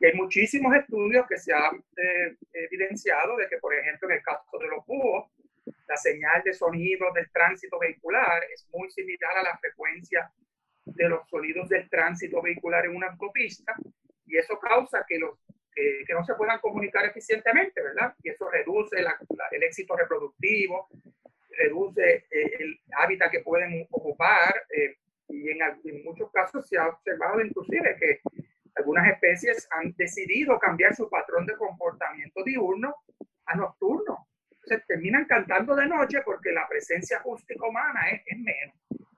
Y 0.00 0.06
hay 0.06 0.14
muchísimos 0.14 0.74
estudios 0.76 1.26
que 1.26 1.38
se 1.38 1.52
han 1.52 1.82
eh, 1.96 2.36
evidenciado 2.52 3.36
de 3.36 3.48
que, 3.48 3.58
por 3.58 3.74
ejemplo, 3.74 4.08
en 4.08 4.16
el 4.16 4.22
caso 4.22 4.58
de 4.58 4.68
los 4.68 4.86
búhos, 4.86 5.30
la 5.88 5.96
señal 5.96 6.42
de 6.44 6.54
sonido 6.54 7.06
del 7.14 7.30
tránsito 7.30 7.78
vehicular 7.78 8.42
es 8.52 8.68
muy 8.72 8.90
similar 8.90 9.38
a 9.38 9.42
la 9.42 9.58
frecuencia 9.58 10.30
de 10.84 11.08
los 11.08 11.28
sonidos 11.28 11.68
del 11.68 11.88
tránsito 11.88 12.40
vehicular 12.40 12.84
en 12.86 12.96
una 12.96 13.08
autopista 13.08 13.74
y 14.26 14.36
eso 14.36 14.58
causa 14.58 15.04
que, 15.06 15.18
los, 15.18 15.38
que 15.74 16.14
no 16.14 16.24
se 16.24 16.34
puedan 16.34 16.60
comunicar 16.60 17.04
eficientemente, 17.06 17.82
¿verdad? 17.82 18.14
Y 18.22 18.30
eso 18.30 18.48
reduce 18.50 18.96
el 18.98 19.62
éxito 19.62 19.96
reproductivo, 19.96 20.88
reduce 21.58 22.26
eh, 22.30 22.56
el 22.60 22.80
hábitat 22.96 23.30
que 23.30 23.40
pueden 23.40 23.86
ocupar 23.90 24.54
eh, 24.70 24.96
y 25.28 25.50
en, 25.50 25.58
en, 25.62 26.04
muchos 26.04 26.30
casos 26.32 26.66
se 26.68 26.78
ha 26.78 26.88
observado 26.88 27.40
inclusive 27.40 27.96
que 28.00 28.20
algunas 28.76 29.10
especies 29.10 29.68
han 29.72 29.92
decidido 29.96 30.58
cambiar 30.58 30.94
su 30.94 31.08
patrón 31.10 31.44
de 31.46 31.56
comportamiento 31.56 32.42
diurno 32.44 32.94
a 33.46 33.56
nocturno 33.56 34.28
se 34.68 34.78
terminan 34.80 35.24
cantando 35.24 35.74
de 35.74 35.86
noche 35.86 36.20
porque 36.24 36.52
la 36.52 36.68
presencia 36.68 37.18
acústica 37.18 37.66
humana 37.66 38.10
es, 38.10 38.22
es 38.26 38.38
menos. 38.38 38.76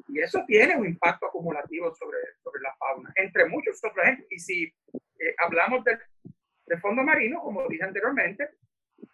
Y 0.08 0.20
eso 0.20 0.44
tiene 0.46 0.76
un 0.76 0.86
impacto 0.86 1.26
acumulativo 1.26 1.94
sobre, 1.94 2.18
sobre 2.42 2.62
la 2.62 2.74
fauna, 2.76 3.12
entre 3.16 3.48
muchos 3.48 3.78
otros 3.84 4.04
ejemplos. 4.04 4.28
Y 4.30 4.38
si 4.38 4.64
eh, 4.64 5.34
hablamos 5.38 5.84
del, 5.84 5.98
del, 6.66 6.80
fondo 6.80 7.02
marino, 7.02 7.40
como 7.40 7.68
dije 7.68 7.84
anteriormente, 7.84 8.48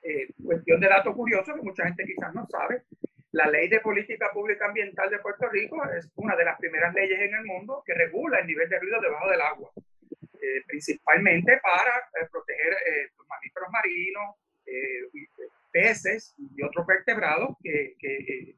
eh, 0.03 0.29
cuestión 0.43 0.81
de 0.81 0.89
dato 0.89 1.15
curioso 1.15 1.55
que 1.55 1.63
mucha 1.63 1.85
gente 1.85 2.05
quizás 2.05 2.35
no 2.35 2.47
sabe, 2.47 2.85
la 3.33 3.49
ley 3.49 3.69
de 3.69 3.81
política 3.81 4.31
pública 4.33 4.67
ambiental 4.67 5.11
de 5.11 5.19
Puerto 5.19 5.49
Rico 5.49 5.83
es 5.91 6.09
una 6.17 6.37
de 6.37 6.45
las 6.45 6.59
primeras 6.59 6.95
leyes 6.95 7.21
en 7.21 7.35
el 7.35 7.45
mundo 7.45 7.83
que 7.85 7.95
regula 7.95 8.39
el 8.39 8.47
nivel 8.47 8.69
de 8.69 8.79
ruido 8.79 9.01
debajo 9.01 9.31
del 9.31 9.41
agua, 9.41 9.71
eh, 10.41 10.63
principalmente 10.67 11.59
para 11.63 12.09
proteger 12.31 12.77
los 13.19 13.27
mamíferos 13.27 13.71
marinos, 13.71 14.37
peces 15.77 16.35
y 16.39 16.63
otros 16.63 16.87
vertebrados 16.87 17.51
que, 17.63 17.95
que, 17.99 18.55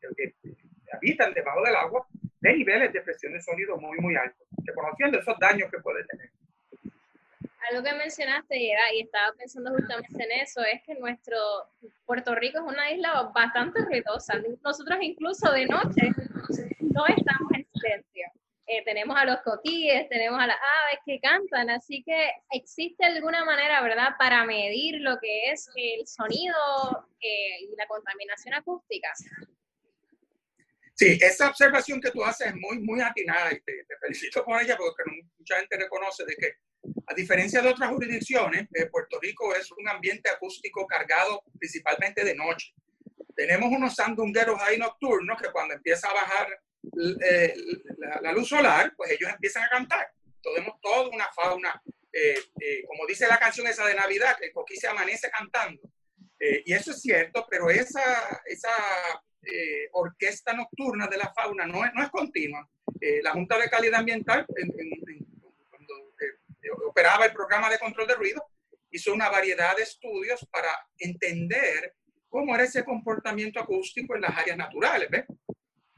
habitan 0.93 1.35
debajo 1.35 1.63
del 1.65 1.77
agua 1.77 2.07
de 2.41 2.53
niveles 2.55 2.93
de 2.93 3.01
presión 3.03 3.33
de 3.33 3.43
sonido 3.43 3.77
muy, 3.77 3.99
muy 3.99 4.17
altos, 4.17 4.47
reconociendo 4.65 5.19
esos 5.19 5.39
daños 5.39 5.71
que 5.71 5.79
puede 5.81 6.05
tener. 6.05 6.31
Algo 7.71 7.83
que 7.83 7.93
mencionaste, 7.95 8.57
y, 8.57 8.71
y 8.95 9.01
estaba 9.03 9.35
pensando 9.37 9.73
justamente 9.75 10.25
en 10.25 10.33
eso, 10.41 10.63
es 10.63 10.81
que 10.85 10.95
nuestro 10.95 11.37
Puerto 12.09 12.35
Rico 12.35 12.59
es 12.61 12.65
una 12.65 12.91
isla 12.91 13.31
bastante 13.35 13.85
ruidosa. 13.85 14.33
Nosotros 14.65 14.99
incluso 15.03 15.53
de 15.53 15.67
noche 15.67 16.09
no 16.81 17.07
estamos 17.07 17.53
en 17.55 17.69
silencio. 17.71 18.27
Eh, 18.67 18.83
tenemos 18.87 19.15
a 19.15 19.27
los 19.27 19.43
coquíes, 19.43 20.09
tenemos 20.09 20.41
a 20.41 20.47
las 20.47 20.57
aves 20.57 21.01
que 21.05 21.21
cantan, 21.21 21.69
así 21.69 22.03
que 22.03 22.31
existe 22.51 23.05
alguna 23.05 23.45
manera, 23.45 23.83
¿verdad?, 23.83 24.15
para 24.19 24.47
medir 24.47 25.03
lo 25.03 25.19
que 25.21 25.51
es 25.51 25.69
el 25.75 26.07
sonido 26.07 26.57
eh, 27.21 27.61
y 27.61 27.77
la 27.77 27.87
contaminación 27.87 28.55
acústica. 28.55 29.13
Sí, 30.95 31.19
esa 31.21 31.51
observación 31.51 32.01
que 32.01 32.11
tú 32.11 32.25
haces 32.25 32.49
es 32.49 32.55
muy, 32.55 32.79
muy 32.79 33.03
atinada 33.03 33.53
y 33.53 33.61
te, 33.61 33.85
felicito 34.01 34.43
por 34.47 34.63
ella 34.63 34.79
porque 34.79 35.03
mucha 35.39 35.57
gente 35.57 35.77
reconoce 35.77 36.25
de 36.25 36.35
que, 36.37 36.53
a 37.07 37.15
diferencia 37.15 37.61
de 37.61 37.69
otras 37.69 37.91
jurisdicciones, 37.91 38.69
eh, 38.75 38.87
Puerto 38.87 39.19
Rico 39.21 39.55
es 39.55 39.71
un 39.73 39.89
ambiente 39.89 40.29
acústico 40.31 40.87
cargado 40.87 41.43
principalmente 41.59 42.25
de 42.25 42.35
noche. 42.35 42.73
Tenemos 43.35 43.71
unos 43.71 43.95
sandungueros 43.95 44.61
ahí 44.61 44.79
nocturnos 44.79 45.41
que 45.41 45.51
cuando 45.51 45.75
empieza 45.75 46.09
a 46.09 46.15
bajar 46.15 46.49
eh, 47.25 47.55
la, 48.23 48.33
luz 48.33 48.49
solar, 48.49 48.93
pues 48.97 49.11
ellos 49.13 49.31
empiezan 49.31 49.65
a 49.65 49.69
cantar. 49.69 50.09
Tenemos 50.43 50.81
toda 50.81 51.09
una 51.09 51.27
fauna, 51.35 51.81
eh, 52.13 52.39
eh, 52.61 52.85
como 52.87 53.07
dice 53.07 53.27
la 53.27 53.39
canción 53.39 53.67
esa 53.67 53.87
de 53.87 53.95
Navidad, 53.95 54.37
que 54.39 54.47
el 54.47 54.53
coquí 54.53 54.77
se 54.77 54.89
amanece 54.89 55.31
cantando. 55.31 55.81
y 56.41 56.73
eso 56.73 56.93
es 56.93 57.01
cierto, 57.01 57.47
pero 57.51 57.69
esa, 57.71 58.41
esa 58.47 58.71
eh, 59.43 59.89
orquesta 59.93 60.53
nocturna 60.53 61.07
de 61.07 61.17
la 61.17 61.33
fauna 61.33 61.67
no 61.67 61.85
es, 61.85 61.93
no 61.95 62.03
es 62.03 62.11
continua. 62.11 62.69
Eh, 63.01 63.21
la 63.23 63.33
Junta 63.33 63.57
de 63.59 63.71
Calidad 63.71 64.01
Ambiental, 64.01 64.45
cuando 64.47 64.75
eh, 64.75 65.19
operaba 66.99 67.27
el 67.27 67.33
programa 67.33 67.71
de 67.71 67.79
control 67.79 68.09
de 68.09 68.15
ruido, 68.17 68.45
hizo 68.91 69.13
una 69.13 69.29
variedad 69.29 69.77
de 69.77 69.85
estudios 69.85 70.45
para 70.51 70.69
entender 70.99 71.95
cómo 72.29 72.57
era 72.57 72.65
ese 72.65 72.85
comportamiento 72.85 73.61
acústico 73.61 74.17
en 74.17 74.23
las 74.23 74.37
áreas 74.37 74.57
naturales. 74.57 75.09
¿ves? 75.09 75.25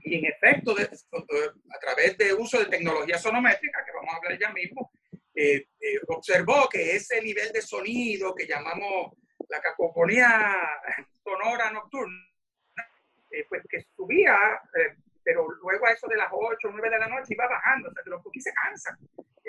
Y 0.00 0.18
en 0.18 0.26
efecto, 0.26 0.72
a 0.72 1.78
través 1.80 2.18
de 2.18 2.34
uso 2.34 2.58
de 2.58 2.66
tecnología 2.66 3.16
sonométrica, 3.16 3.82
que 3.82 3.92
vamos 3.92 4.12
a 4.12 4.16
hablar 4.18 4.38
ya 4.38 4.52
mismo, 4.52 4.92
observó 6.08 6.68
que 6.68 6.96
ese 6.96 7.22
nivel 7.22 7.50
de 7.50 7.62
sonido 7.62 8.34
que 8.34 8.46
llamamos 8.46 9.16
la 9.48 9.60
cacofonía 9.62 10.54
sonora 11.24 11.70
nocturna, 11.70 12.26
eh, 13.30 13.46
pues 13.48 13.62
que 13.70 13.86
subía, 13.96 14.36
eh, 14.76 14.96
pero 15.24 15.48
luego 15.62 15.86
a 15.86 15.92
eso 15.92 16.06
de 16.08 16.16
las 16.16 16.28
8 16.30 16.68
o 16.68 16.70
9 16.72 16.90
de 16.90 16.98
la 16.98 17.08
noche 17.08 17.32
iba 17.32 17.48
bajando, 17.48 17.88
o 17.88 17.92
sea 17.92 18.02
que 18.04 18.10
los 18.10 18.22
cookies 18.22 18.44
se 18.44 18.52
cansan. 18.52 18.98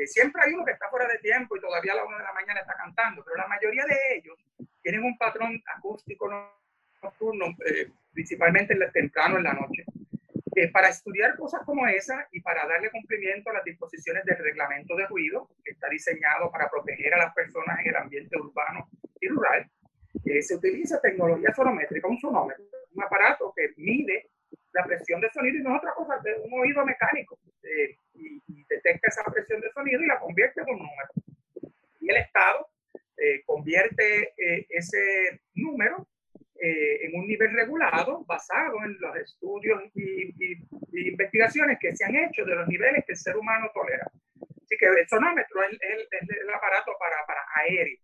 Eh, 0.01 0.07
siempre 0.07 0.41
hay 0.43 0.53
uno 0.53 0.65
que 0.65 0.71
está 0.71 0.89
fuera 0.89 1.07
de 1.07 1.19
tiempo 1.19 1.55
y 1.55 1.61
todavía 1.61 1.93
a 1.93 1.97
las 1.97 2.05
1 2.07 2.17
de 2.17 2.23
la 2.23 2.33
mañana 2.33 2.61
está 2.61 2.73
cantando, 2.75 3.23
pero 3.23 3.37
la 3.37 3.47
mayoría 3.47 3.85
de 3.85 4.17
ellos 4.17 4.35
tienen 4.81 5.03
un 5.03 5.15
patrón 5.15 5.61
acústico 5.77 6.27
nocturno, 7.03 7.55
principalmente 8.11 8.75
temprano 8.91 9.37
en 9.37 9.43
la 9.43 9.53
noche. 9.53 9.85
para 10.73 10.89
estudiar 10.89 11.37
cosas 11.37 11.61
como 11.65 11.87
esa 11.87 12.27
y 12.31 12.41
para 12.41 12.67
darle 12.67 12.89
cumplimiento 12.89 13.51
a 13.51 13.53
las 13.53 13.63
disposiciones 13.63 14.25
del 14.25 14.37
reglamento 14.39 14.95
de 14.95 15.05
ruido, 15.05 15.47
que 15.63 15.71
está 15.71 15.87
diseñado 15.87 16.51
para 16.51 16.67
proteger 16.67 17.13
a 17.13 17.19
las 17.19 17.33
personas 17.35 17.79
en 17.79 17.89
el 17.89 17.95
ambiente 17.95 18.35
urbano 18.37 18.89
y 19.19 19.27
rural, 19.27 19.69
se 20.41 20.55
utiliza 20.55 20.99
tecnología 20.99 21.53
sonométrica, 21.53 22.07
un 22.07 22.19
sonómetro, 22.19 22.65
un 22.95 23.03
aparato 23.03 23.53
que 23.55 23.69
mide 23.77 24.31
la 24.73 24.83
presión 24.83 25.21
de 25.21 25.29
sonido 25.29 25.57
y 25.57 25.61
no 25.61 25.75
es 25.75 25.77
otra 25.77 25.93
cosa 25.93 26.19
un 26.43 26.59
oído 26.59 26.85
mecánico 26.85 27.37
eh, 27.45 27.50
esa 29.11 29.23
presión 29.31 29.61
de 29.61 29.71
sonido 29.71 30.01
y 30.01 30.07
la 30.07 30.19
convierte 30.19 30.61
en 30.61 30.69
un 30.69 30.77
número. 30.79 31.09
Y 31.99 32.09
el 32.09 32.17
Estado 32.17 32.67
eh, 33.17 33.43
convierte 33.45 34.33
eh, 34.37 34.65
ese 34.69 35.41
número 35.53 36.07
en 36.63 37.19
un 37.19 37.25
nivel 37.25 37.53
regulado 37.53 38.23
basado 38.25 38.85
en 38.85 38.95
los 38.99 39.15
estudios 39.15 39.81
y, 39.95 40.31
investigaciones 41.09 41.79
que 41.81 41.95
se 41.95 42.05
han 42.05 42.15
hecho 42.15 42.45
de 42.45 42.53
los 42.53 42.67
niveles 42.67 43.03
que 43.03 43.13
el 43.13 43.17
ser 43.17 43.35
humano 43.35 43.71
tolera. 43.73 44.05
Así 44.61 44.77
que 44.77 44.85
el 44.85 45.07
sonómetro 45.07 45.63
es, 45.63 45.79
el 45.81 46.53
aparato 46.53 46.91
para, 46.99 47.25
para 47.25 47.41
aéreo, 47.55 47.97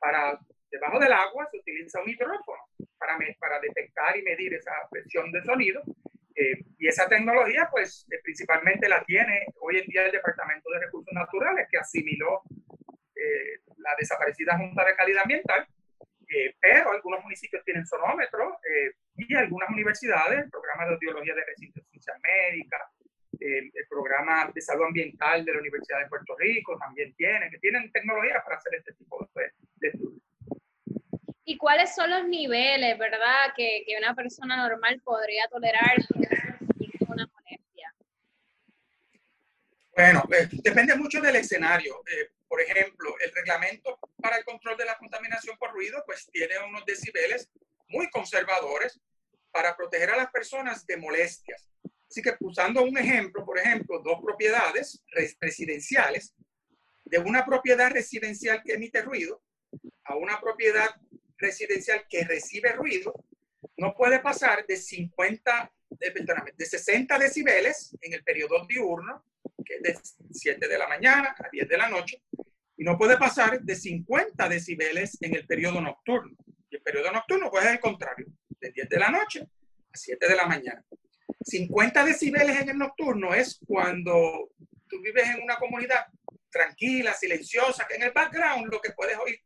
para 0.00 0.40
debajo 0.70 0.98
del 0.98 1.12
agua 1.12 1.48
se 1.50 1.58
utiliza 1.58 2.00
un 2.00 2.06
micrófono 2.06 2.62
para, 2.98 3.18
para 3.38 3.60
detectar 3.60 4.16
y 4.16 4.22
medir 4.22 4.54
esa 4.54 4.72
presión 4.90 5.30
de 5.32 5.42
sonido. 5.42 5.82
Eh, 6.34 6.64
y 6.78 6.86
esa 6.86 7.08
tecnología, 7.08 7.68
pues, 7.70 8.06
eh, 8.12 8.20
principalmente 8.22 8.88
la 8.88 9.02
tiene 9.04 9.46
en 9.78 9.86
día 9.86 10.06
el 10.06 10.12
Departamento 10.12 10.70
de 10.70 10.80
Recursos 10.80 11.12
Naturales, 11.12 11.66
que 11.70 11.78
asimiló 11.78 12.42
eh, 13.14 13.60
la 13.78 13.94
desaparecida 13.98 14.56
Junta 14.58 14.84
de 14.84 14.96
Calidad 14.96 15.22
Ambiental, 15.22 15.66
pero 16.60 16.90
algunos 16.90 17.22
municipios 17.22 17.64
tienen 17.64 17.86
sonómetros 17.86 18.52
y 19.16 19.34
algunas 19.34 19.70
universidades, 19.70 20.44
el 20.44 20.50
programa 20.50 20.84
de 20.84 20.92
audiología 20.92 21.34
de 21.34 21.42
resistencia 21.42 22.12
médica, 22.22 22.76
el 23.40 23.72
programa 23.88 24.52
de 24.54 24.60
salud 24.60 24.84
ambiental 24.84 25.42
de 25.42 25.54
la 25.54 25.60
Universidad 25.60 26.00
de 26.00 26.08
Puerto 26.08 26.36
Rico 26.36 26.76
también 26.78 27.14
tienen, 27.14 27.50
que 27.50 27.58
tienen 27.58 27.90
tecnología 27.92 28.42
para 28.44 28.56
hacer 28.56 28.74
este 28.74 28.92
tipo 28.92 29.26
de, 29.34 29.52
de 29.76 29.88
estudios 29.88 30.22
y 31.48 31.56
cuáles 31.56 31.94
son 31.94 32.10
los 32.10 32.28
niveles, 32.28 32.98
¿verdad?, 32.98 33.54
que, 33.56 33.82
que 33.86 33.96
una 33.96 34.14
persona 34.14 34.68
normal 34.68 35.00
podría 35.02 35.48
tolerar 35.48 35.96
una 37.08 37.26
molestia. 37.26 37.94
Bueno, 39.98 40.22
eh, 40.30 40.48
depende 40.62 40.94
mucho 40.94 41.20
del 41.20 41.34
escenario. 41.34 42.04
Eh, 42.06 42.30
por 42.46 42.62
ejemplo, 42.62 43.16
el 43.18 43.32
reglamento 43.32 43.98
para 44.22 44.36
el 44.36 44.44
control 44.44 44.76
de 44.76 44.84
la 44.84 44.96
contaminación 44.96 45.58
por 45.58 45.72
ruido, 45.72 46.04
pues 46.06 46.28
tiene 46.30 46.54
unos 46.68 46.86
decibeles 46.86 47.50
muy 47.88 48.08
conservadores 48.10 49.00
para 49.50 49.76
proteger 49.76 50.10
a 50.10 50.16
las 50.16 50.30
personas 50.30 50.86
de 50.86 50.98
molestias. 50.98 51.66
Así 52.08 52.22
que 52.22 52.36
usando 52.38 52.84
un 52.84 52.96
ejemplo, 52.96 53.44
por 53.44 53.58
ejemplo, 53.58 53.98
dos 53.98 54.20
propiedades 54.22 55.02
residenciales, 55.40 56.32
de 57.04 57.18
una 57.18 57.44
propiedad 57.44 57.90
residencial 57.90 58.62
que 58.64 58.74
emite 58.74 59.02
ruido 59.02 59.42
a 60.04 60.14
una 60.14 60.40
propiedad 60.40 60.90
residencial 61.38 62.06
que 62.08 62.22
recibe 62.22 62.70
ruido 62.70 63.14
no 63.76 63.96
puede 63.96 64.20
pasar 64.20 64.64
de 64.64 64.76
50, 64.76 65.72
de, 65.90 66.54
de 66.56 66.66
60 66.66 67.18
decibeles 67.18 67.96
en 68.00 68.12
el 68.12 68.22
periodo 68.22 68.64
diurno, 68.66 69.24
que 69.68 69.74
es 69.76 69.82
de 69.82 69.98
7 70.32 70.66
de 70.66 70.78
la 70.78 70.88
mañana 70.88 71.36
a 71.38 71.48
10 71.50 71.68
de 71.68 71.76
la 71.76 71.88
noche, 71.88 72.22
y 72.76 72.84
no 72.84 72.96
puede 72.96 73.18
pasar 73.18 73.60
de 73.60 73.74
50 73.76 74.48
decibeles 74.48 75.18
en 75.20 75.34
el 75.34 75.46
periodo 75.46 75.80
nocturno. 75.80 76.36
Y 76.70 76.76
el 76.76 76.82
periodo 76.82 77.12
nocturno 77.12 77.50
puede 77.50 77.64
ser 77.64 77.74
el 77.74 77.80
contrario, 77.80 78.26
de 78.48 78.70
10 78.70 78.88
de 78.88 78.98
la 78.98 79.10
noche 79.10 79.42
a 79.42 79.96
7 79.96 80.26
de 80.26 80.36
la 80.36 80.46
mañana. 80.46 80.82
50 81.42 82.04
decibeles 82.04 82.60
en 82.60 82.70
el 82.70 82.78
nocturno 82.78 83.34
es 83.34 83.60
cuando 83.66 84.50
tú 84.88 85.00
vives 85.02 85.28
en 85.28 85.42
una 85.42 85.56
comunidad 85.56 86.06
tranquila, 86.50 87.12
silenciosa, 87.12 87.86
que 87.86 87.96
en 87.96 88.04
el 88.04 88.12
background 88.12 88.72
lo 88.72 88.80
que 88.80 88.92
puedes 88.92 89.18
oír 89.18 89.38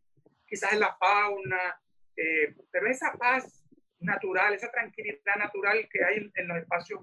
quizás 0.46 0.74
es 0.74 0.78
la 0.78 0.94
fauna, 0.96 1.80
eh, 2.14 2.54
pero 2.70 2.87
esa 2.87 3.12
paz 3.14 3.64
natural, 4.00 4.52
esa 4.52 4.70
tranquilidad 4.70 5.37
natural 5.38 5.88
que 5.90 6.04
hay 6.04 6.30
en, 6.35 6.48
los 6.48 6.58
espacios 6.58 7.00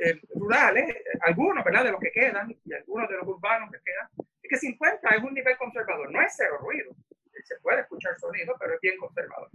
eh, 0.00 0.18
rurales, 0.34 0.96
algunos, 1.20 1.62
¿verdad? 1.62 1.84
De 1.84 1.92
los 1.92 2.00
que 2.00 2.10
quedan 2.10 2.56
y 2.64 2.72
algunos 2.72 3.08
de 3.08 3.16
los 3.16 3.26
urbanos 3.28 3.70
que 3.70 3.78
quedan, 3.84 4.08
es 4.42 4.48
que 4.48 4.56
50 4.56 5.08
es 5.08 5.22
un 5.22 5.34
nivel 5.34 5.56
conservador, 5.58 6.10
no 6.10 6.22
es 6.22 6.32
cero 6.36 6.56
ruido, 6.58 6.96
se 7.44 7.56
puede 7.60 7.82
escuchar 7.82 8.18
sonido, 8.18 8.56
pero 8.58 8.74
es 8.74 8.80
bien 8.80 8.96
conservador. 8.98 9.50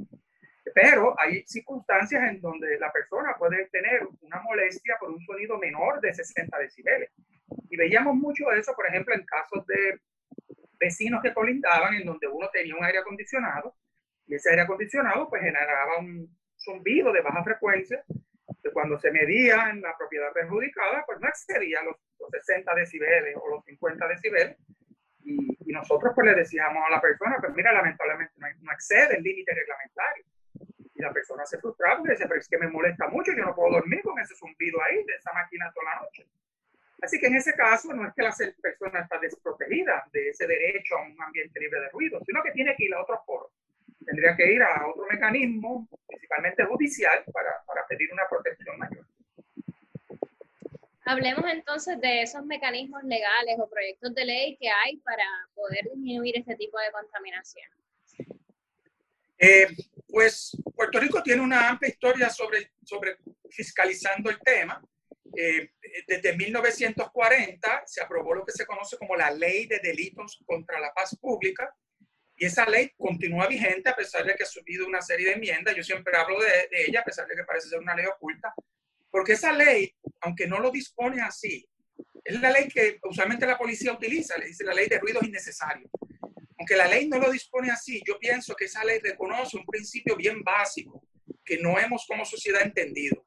Pero 0.74 1.16
hay 1.20 1.44
circunstancias 1.48 2.22
en 2.30 2.42
donde 2.42 2.78
la 2.80 2.92
persona 2.92 3.36
puede 3.38 3.68
tener 3.70 4.08
una 4.22 4.42
molestia 4.42 4.98
por 5.00 5.10
un 5.10 5.22
sonido 5.22 5.58
menor 5.58 6.02
de 6.02 6.14
60 6.14 6.58
decibeles. 6.60 7.12
Y 7.70 7.78
veíamos 7.78 8.16
mucho 8.16 8.52
eso, 8.52 8.76
por 8.76 8.88
ejemplo, 8.88 9.16
en 9.16 9.26
casos 9.26 9.66
de 9.68 10.00
vecinos 10.80 11.22
que 11.24 11.34
colindaban, 11.34 11.96
en 11.96 12.06
donde 12.06 12.28
uno 12.28 12.50
tenía 12.52 12.76
un 12.76 12.84
aire 12.84 13.00
acondicionado 13.00 13.76
y 14.28 14.36
ese 14.36 14.50
aire 14.50 14.64
acondicionado 14.64 15.30
pues 15.30 15.42
generaba 15.42 16.00
un 16.00 16.30
zumbido 16.58 17.12
de 17.14 17.22
baja 17.22 17.44
frecuencia 17.44 18.04
que 18.62 18.72
cuando 18.72 18.98
se 19.00 19.12
medía 19.12 19.70
en 19.70 19.82
la 19.82 19.96
propiedad 19.98 20.32
perjudicada 20.34 21.04
pues 21.06 21.20
no 21.20 21.28
excedía 21.28 21.84
los, 21.84 21.98
60 22.32 22.74
decibeles 22.74 23.36
o 23.36 23.50
los 23.50 23.64
50 23.66 24.08
decibeles. 24.08 24.58
Y, 25.24 25.58
y, 25.60 25.74
nosotros 25.74 26.12
pues 26.16 26.26
le 26.28 26.36
decíamos 26.36 26.84
a 26.86 26.92
la 26.92 27.02
persona 27.02 27.38
pues 27.40 27.54
mira 27.56 27.72
lamentablemente 27.72 28.34
no, 28.38 28.72
excede 28.72 29.18
el 29.18 29.24
límite 29.24 29.54
reglamentario 29.54 30.26
y 30.94 31.02
la 31.02 31.12
persona 31.12 31.46
se 31.46 31.58
frustraba 31.58 31.98
porque 31.98 32.12
decía 32.12 32.28
pero 32.28 32.40
es 32.40 32.48
que 32.48 32.58
me 32.58 32.68
molesta 32.68 33.08
mucho 33.08 33.32
yo 33.32 33.44
no 33.44 33.56
puedo 33.56 33.74
dormir 33.74 34.02
con 34.04 34.20
ese 34.20 34.36
zumbido 34.36 34.82
ahí 34.84 35.04
de 35.04 35.14
esa 35.16 35.34
máquina 35.34 35.72
toda 35.74 35.94
la 35.94 36.02
noche 36.02 36.28
Así 37.02 37.20
que 37.20 37.28
en 37.28 37.36
ese 37.36 37.54
caso 37.54 37.94
no 37.94 38.08
es 38.08 38.14
que 38.14 38.24
la 38.24 38.34
persona 38.62 39.02
está 39.02 39.20
desprotegida 39.20 40.08
de 40.12 40.30
ese 40.30 40.48
derecho 40.48 40.96
a 40.96 41.02
un 41.02 41.22
ambiente 41.22 41.60
libre 41.60 41.82
de 41.82 41.90
ruido, 41.90 42.20
sino 42.26 42.42
que 42.42 42.52
tiene 42.52 42.76
que 42.76 42.86
ir 42.86 42.94
a 42.94 43.02
otro 43.02 43.22
foro 43.26 43.52
tendría 44.06 44.36
que 44.36 44.54
ir 44.54 44.62
a 44.62 44.88
otro 44.88 45.06
mecanismo, 45.12 45.88
principalmente 46.08 46.63
judicial, 46.65 47.24
para, 47.32 47.63
para 47.65 47.86
pedir 47.88 48.12
una 48.13 48.28
protección 48.30 48.78
mayor. 48.78 49.06
Hablemos 51.08 51.46
entonces 51.52 52.02
de 52.02 52.24
esos 52.24 52.44
mecanismos 52.46 53.04
legales 53.04 53.58
o 53.60 53.70
proyectos 53.70 54.15
de 54.15 54.26
ley 54.26 54.58
que 54.58 54.70
hay 54.70 54.98
para 54.98 55.24
poder 55.54 55.88
disminuir 55.94 56.38
este 56.38 56.56
tipo 56.56 56.80
de 56.80 56.91
contaminación. 56.91 57.70
Eh, 59.38 59.68
pues 60.08 60.58
Puerto 60.76 61.00
Rico 61.00 61.22
tiene 61.22 61.41
una 61.41 61.70
amplia 61.70 61.89
historia 61.89 62.30
sobre, 62.30 62.72
sobre 62.84 63.18
fiscalizando 63.50 64.30
el 64.30 64.39
tema. 64.39 64.82
Eh, 65.38 65.72
desde 66.08 66.36
1940 66.36 67.84
se 67.86 68.02
aprobó 68.02 68.34
lo 68.34 68.46
que 68.46 68.54
se 68.54 68.65
conoce 68.65 68.98
como 68.98 69.15
la 69.15 69.30
Ley 69.30 69.68
de 69.68 69.80
Delitos 69.80 70.41
contra 70.46 70.80
la 70.80 70.94
Paz 70.94 71.18
Pública, 71.20 71.76
y 72.38 72.45
esa 72.45 72.67
ley 72.69 72.91
continúa 72.98 73.48
vigente 73.48 73.89
a 73.89 73.95
pesar 73.95 74.26
de 74.26 74.36
que 74.36 74.43
ha 74.43 74.48
subido 74.48 74.86
una 74.86 75.02
serie 75.02 75.28
de 75.28 75.34
enmiendas. 75.34 75.76
Yo 75.76 75.84
siempre 75.84 76.17
hablo 76.17 76.39
de, 76.39 76.69
ella, 76.88 77.00
a 77.00 77.04
pesar 77.04 77.28
de 77.28 77.36
que 77.36 77.43
parece 77.43 77.69
ser 77.69 77.80
una 77.80 77.95
ley 77.95 78.06
oculta, 78.06 78.54
porque 79.10 79.34
esa 79.34 79.54
ley, 79.54 79.95
aunque 80.21 80.48
no 80.48 80.60
lo 80.60 80.69
dispone 80.69 81.21
así, 81.21 81.67
es 82.24 82.41
la 82.41 82.52
ley 82.52 82.67
que 82.67 83.00
usualmente 83.04 83.45
la 83.45 83.58
policía 83.58 83.93
utiliza, 83.93 84.38
le 84.38 84.48
dice 84.48 84.65
la 84.65 84.74
ley 84.74 84.89
de 84.89 85.00
ruidos 85.00 85.24
innecesarios. 85.24 85.89
Aunque 86.58 86.76
la 86.76 86.88
ley 86.88 87.08
no 87.08 87.19
lo 87.19 87.32
dispone 87.32 87.71
así, 87.71 88.02
yo 88.06 88.17
pienso 88.19 88.56
que 88.56 88.65
esa 88.65 88.84
ley 88.84 89.00
reconoce 89.00 89.58
un 89.58 89.65
principio 89.65 90.15
bien 90.15 90.43
básico 90.43 91.08
que 91.45 91.60
no 91.60 91.80
hemos 91.80 92.06
como 92.08 92.26
sociedad 92.26 92.63
entendido, 92.63 93.26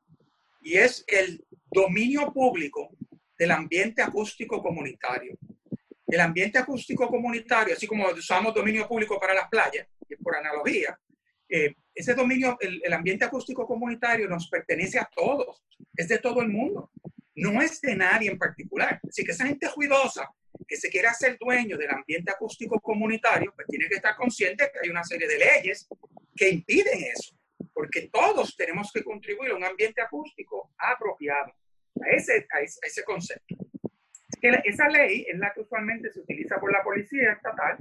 y 0.60 0.76
es 0.76 1.04
el 1.06 1.42
dominio 1.70 2.32
público 2.32 2.90
del 3.38 3.52
ambiente 3.52 4.02
acústico 4.02 4.60
comunitario 4.60 5.38
el 6.08 6.20
ambiente 6.20 6.58
acústico 6.58 7.08
comunitario, 7.08 7.74
así 7.74 7.86
como 7.86 8.08
usamos 8.08 8.54
dominio 8.54 8.88
público 8.88 9.18
para 9.20 9.34
las 9.34 9.48
playas, 9.48 9.86
por 10.22 10.36
analogía, 10.36 10.98
eh, 11.48 11.74
ese 11.94 12.14
dominio, 12.14 12.56
el, 12.60 12.80
el, 12.84 12.92
ambiente 12.92 13.24
acústico 13.24 13.66
comunitario 13.66 14.28
nos 14.28 14.48
pertenece 14.48 14.98
a 14.98 15.08
todos, 15.14 15.64
es 15.94 16.08
de 16.08 16.18
todo 16.18 16.40
el 16.40 16.48
mundo, 16.48 16.90
no 17.34 17.62
es 17.62 17.80
de 17.80 17.94
nadie 17.94 18.30
en 18.30 18.38
particular. 18.38 19.00
Así 19.08 19.24
que 19.24 19.32
esa 19.32 19.46
gente 19.46 19.68
ruidosa 19.74 20.28
que 20.66 20.76
se 20.76 20.90
quiere 20.90 21.08
hacer 21.08 21.38
dueño 21.38 21.76
del 21.76 21.90
ambiente 21.90 22.30
acústico 22.30 22.80
comunitario, 22.80 23.52
pues 23.54 23.66
tiene 23.68 23.88
que 23.88 23.96
estar 23.96 24.16
consciente 24.16 24.70
que 24.72 24.80
hay 24.82 24.90
una 24.90 25.04
serie 25.04 25.26
de 25.26 25.38
leyes 25.38 25.88
que 26.36 26.50
impiden 26.50 27.04
eso, 27.04 27.36
porque 27.72 28.08
todos 28.12 28.56
tenemos 28.56 28.90
que 28.92 29.02
contribuir 29.02 29.52
a 29.52 29.56
un 29.56 29.64
ambiente 29.64 30.00
acústico 30.00 30.72
apropiado, 30.76 31.52
a 32.02 32.10
ese, 32.10 32.46
a 32.50 32.60
ese, 32.60 33.02
concepto. 33.04 33.56
Esa 34.40 34.88
ley 34.88 35.26
es 35.28 35.38
la 35.38 35.52
que 35.52 35.60
usualmente 35.60 36.10
se 36.10 36.20
utiliza 36.20 36.58
por 36.58 36.72
la 36.72 36.82
policía 36.82 37.32
estatal 37.32 37.76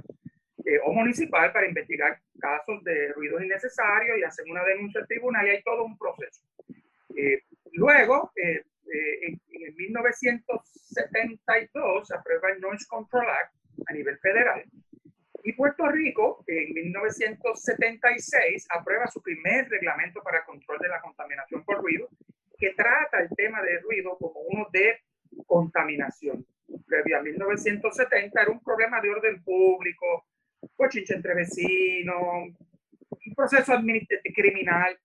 eh, 0.64 0.78
o 0.84 0.92
municipal 0.92 1.50
para 1.52 1.66
investigar 1.66 2.20
casos 2.38 2.84
de 2.84 3.12
ruidos 3.12 3.42
innecesarios 3.42 4.18
y 4.18 4.24
hacer 4.24 4.44
una 4.50 4.62
denuncia 4.64 5.00
al 5.00 5.06
tribunal 5.06 5.46
y 5.46 5.50
hay 5.50 5.62
todo 5.62 5.84
un 5.84 5.96
proceso. 5.96 6.42
Eh, 7.16 7.44
luego, 7.72 8.32
eh, 8.36 8.62
en, 9.22 9.40
en 9.50 9.76
1972 9.76 12.08
se 12.08 12.14
aprueba 12.14 12.50
el 12.50 12.60
Noise 12.60 12.86
Control 12.88 13.28
Act 13.28 13.54
a 13.86 13.92
nivel 13.92 14.18
federal 14.18 14.64
y 15.44 15.52
Puerto 15.52 15.86
Rico 15.88 16.44
en 16.46 16.74
1976 16.74 18.66
aprueba 18.70 19.06
su 19.06 19.22
primer 19.22 19.68
reglamento 19.68 20.20
para 20.22 20.44
control 20.44 20.78
de 20.80 20.88
la 20.88 21.00
contaminación 21.00 21.64
por 21.64 21.80
ruido 21.80 22.08
que 22.58 22.74
trata 22.74 23.20
el 23.20 23.28
tema 23.36 23.62
de 23.62 23.78
ruido 23.80 24.18
como 24.18 24.40
uno 24.40 24.68
de 24.72 25.00
contaminación. 25.48 26.46
Previo 26.86 27.18
a 27.18 27.22
1970 27.22 28.42
era 28.42 28.50
un 28.50 28.62
problema 28.62 29.00
de 29.00 29.08
orden 29.10 29.42
público, 29.42 30.26
cochinche 30.76 31.14
entre 31.14 31.34
vecinos, 31.34 32.50
un 33.10 33.34
proceso 33.34 33.72
criminal. 34.34 34.96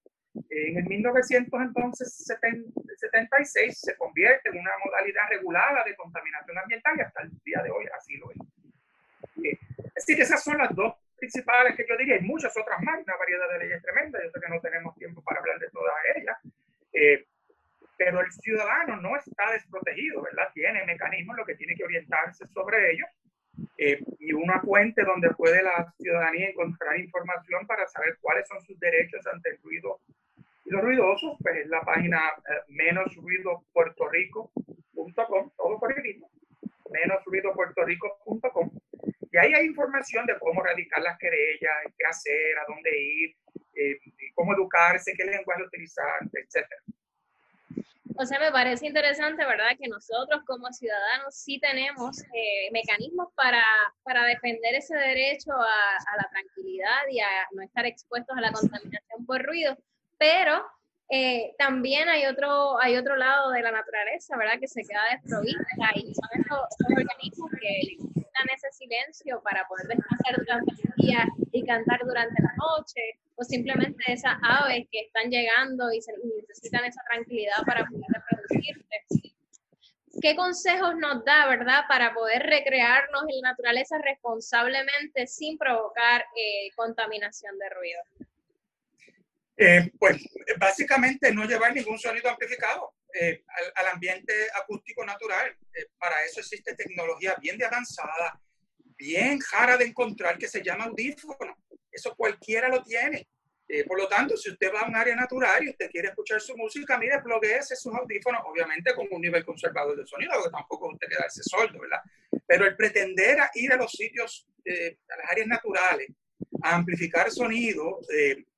En 0.49 0.77
el 0.77 0.85
1976 0.85 3.79
se 3.79 3.95
convierte 3.97 4.49
en 4.49 4.59
una 4.59 4.71
modalidad 4.83 5.29
regulada 5.29 5.83
de 5.83 5.95
contaminación 5.95 6.57
ambiental 6.57 6.97
y 6.97 7.01
hasta 7.01 7.21
el 7.21 7.29
día 7.45 7.61
de 7.63 7.69
hoy 7.71 7.85
así 7.95 8.17
lo 8.17 8.31
es. 8.31 8.37
Eh, 9.43 9.59
así 9.95 10.15
que 10.15 10.23
esas 10.23 10.43
son 10.43 10.57
las 10.57 10.75
dos 10.75 10.95
principales 11.17 11.75
que 11.75 11.85
yo 11.87 11.95
diría. 11.97 12.15
Hay 12.15 12.21
muchas 12.21 12.57
otras 12.57 12.81
más, 12.81 13.03
una 13.03 13.15
variedad 13.15 13.47
de 13.51 13.59
leyes 13.59 13.79
tremendas. 13.81 14.23
Yo 14.23 14.31
sé 14.31 14.41
que 14.41 14.49
no 14.49 14.59
tenemos 14.59 14.95
tiempo 14.95 15.21
para 15.21 15.39
hablar 15.39 15.59
de 15.59 15.69
todas 15.69 15.93
ellas. 16.15 16.35
Eh, 16.91 17.27
pero 18.03 18.19
el 18.19 18.29
ciudadano 18.33 18.97
no 18.97 19.15
está 19.15 19.49
desprotegido, 19.51 20.23
¿verdad? 20.23 20.49
Tiene 20.53 20.83
mecanismos, 20.83 21.37
lo 21.37 21.45
que 21.45 21.55
tiene 21.55 21.73
que 21.75 21.85
orientarse 21.85 22.45
sobre 22.47 22.91
ellos 22.91 23.07
eh, 23.77 24.03
y 24.19 24.33
una 24.33 24.59
fuente 24.59 25.03
donde 25.03 25.29
puede 25.29 25.63
la 25.63 25.89
ciudadanía 25.97 26.49
encontrar 26.49 26.99
información 26.99 27.65
para 27.65 27.87
saber 27.87 28.17
cuáles 28.19 28.45
son 28.49 28.61
sus 28.63 28.77
derechos 28.77 29.25
ante 29.27 29.51
el 29.51 29.61
ruido 29.61 30.01
y 30.65 30.71
los 30.71 30.81
ruidosos, 30.81 31.37
pues 31.41 31.59
es 31.59 31.67
la 31.67 31.79
página 31.81 32.19
eh, 32.49 32.59
menosruidopuertorico.com, 32.67 35.51
todo 35.55 35.79
por 35.79 35.97
el 35.97 36.03
mismo, 36.03 36.29
menosruidopuertorico.com. 36.91 38.69
Y 39.31 39.37
ahí 39.37 39.53
hay 39.53 39.65
información 39.65 40.25
de 40.25 40.37
cómo 40.39 40.61
radicar 40.61 41.01
las 41.01 41.17
querellas, 41.17 41.85
qué 41.97 42.05
hacer, 42.05 42.59
a 42.59 42.65
dónde 42.67 43.01
ir, 43.01 43.33
eh, 43.75 43.97
cómo 44.35 44.53
educarse, 44.53 45.13
qué 45.17 45.23
lenguaje 45.23 45.63
utilizar, 45.63 46.19
etcétera. 46.33 46.81
O 48.15 48.25
sea, 48.25 48.39
me 48.39 48.51
parece 48.51 48.87
interesante, 48.87 49.45
¿verdad? 49.45 49.75
Que 49.79 49.87
nosotros 49.87 50.41
como 50.45 50.71
ciudadanos 50.71 51.35
sí 51.35 51.59
tenemos 51.59 52.21
eh, 52.33 52.69
mecanismos 52.71 53.29
para, 53.35 53.63
para, 54.03 54.25
defender 54.25 54.75
ese 54.75 54.95
derecho 54.95 55.51
a, 55.51 56.17
la 56.17 56.29
tranquilidad 56.29 57.01
y 57.09 57.19
a 57.19 57.27
no 57.53 57.63
estar 57.63 57.85
expuestos 57.85 58.37
a 58.37 58.41
la 58.41 58.51
contaminación 58.51 59.25
por 59.25 59.43
ruido, 59.43 59.77
pero 60.17 60.63
eh, 61.09 61.53
también 61.57 62.07
hay 62.09 62.25
otro, 62.25 62.79
hay 62.79 62.97
otro 62.97 63.15
lado 63.15 63.51
de 63.51 63.61
la 63.61 63.71
naturaleza, 63.71 64.37
¿verdad? 64.37 64.59
Que 64.59 64.67
se 64.67 64.83
queda 64.83 65.01
desprovista 65.11 65.91
y 65.95 66.13
son 66.13 66.29
estos, 66.39 66.59
organismos 66.89 67.51
que 67.59 67.97
necesitan 68.33 68.47
ese 68.55 68.71
silencio 68.71 69.41
para 69.43 69.67
poder 69.67 69.87
descansar 69.87 70.35
durante 70.37 70.71
el 70.71 71.05
día 71.05 71.25
y 71.51 71.65
cantar 71.65 71.99
durante 72.03 72.41
la 72.41 72.53
noche, 72.57 73.01
o 73.35 73.43
simplemente 73.43 74.03
esas 74.07 74.35
aves 74.41 74.85
que 74.91 75.01
están 75.01 75.29
llegando 75.29 75.91
y, 75.91 76.01
se, 76.01 76.13
necesitan 76.47 76.85
esa 76.85 77.01
tranquilidad 77.09 77.63
para 77.65 77.85
poder 77.85 78.05
reproducirse. 78.09 79.33
¿Qué 80.21 80.35
consejos 80.35 80.95
nos 80.97 81.25
da, 81.25 81.47
verdad, 81.47 81.81
para 81.89 82.13
poder 82.13 82.43
recrearnos 82.43 83.23
en 83.23 83.41
la 83.41 83.51
naturaleza 83.51 83.97
responsablemente 83.97 85.27
sin 85.27 85.57
provocar 85.57 86.21
eh, 86.35 86.69
contaminación 86.75 87.57
de 87.57 87.69
ruido? 87.69 88.01
Eh, 89.57 89.91
pues 89.99 90.23
básicamente 90.59 91.33
no 91.33 91.45
llevar 91.45 91.73
ningún 91.73 91.99
sonido 91.99 92.29
amplificado 92.29 92.93
eh, 93.13 93.43
al, 93.75 93.87
ambiente 93.87 94.33
acústico 94.55 95.05
natural. 95.05 95.55
Eh, 95.73 95.87
para 95.97 96.23
eso 96.25 96.39
existe 96.39 96.75
tecnología 96.75 97.35
bien 97.39 97.57
de 97.57 97.65
avanzada, 97.65 98.39
bien 98.97 99.39
rara 99.51 99.77
de 99.77 99.85
encontrar 99.85 100.37
que 100.37 100.47
se 100.47 100.63
llama 100.63 100.85
audífono. 100.85 101.57
Eso 101.91 102.15
cualquiera 102.15 102.69
lo 102.69 102.81
tiene. 102.81 103.27
por 103.87 103.97
lo 103.97 104.07
tanto, 104.07 104.35
si 104.37 104.51
usted 104.51 104.71
va 104.73 104.81
a 104.81 104.87
un 104.87 104.95
área 104.95 105.15
natural 105.15 105.63
y 105.63 105.69
usted 105.69 105.89
quiere 105.89 106.09
escuchar 106.09 106.41
su 106.41 106.55
música, 106.55 106.97
mire, 106.97 107.21
bloqueese 107.21 107.75
sus 107.75 107.93
audífonos, 107.93 108.41
obviamente 108.45 108.93
con 108.93 109.07
un 109.09 109.21
nivel 109.21 109.45
conservador 109.45 109.95
de 109.97 110.05
sonido, 110.05 110.33
porque 110.35 110.51
tampoco 110.51 110.89
usted 110.89 111.07
quedarse 111.07 111.41
sordo, 111.43 111.79
¿verdad? 111.79 112.01
Pero 112.45 112.65
el 112.65 112.75
pretender 112.75 113.37
ir 113.55 113.73
a 113.73 113.77
los 113.77 113.91
sitios, 113.91 114.47
a 115.09 115.17
las 115.17 115.31
áreas 115.31 115.47
naturales, 115.47 116.09
amplificar 116.61 117.31
sonido, 117.31 117.99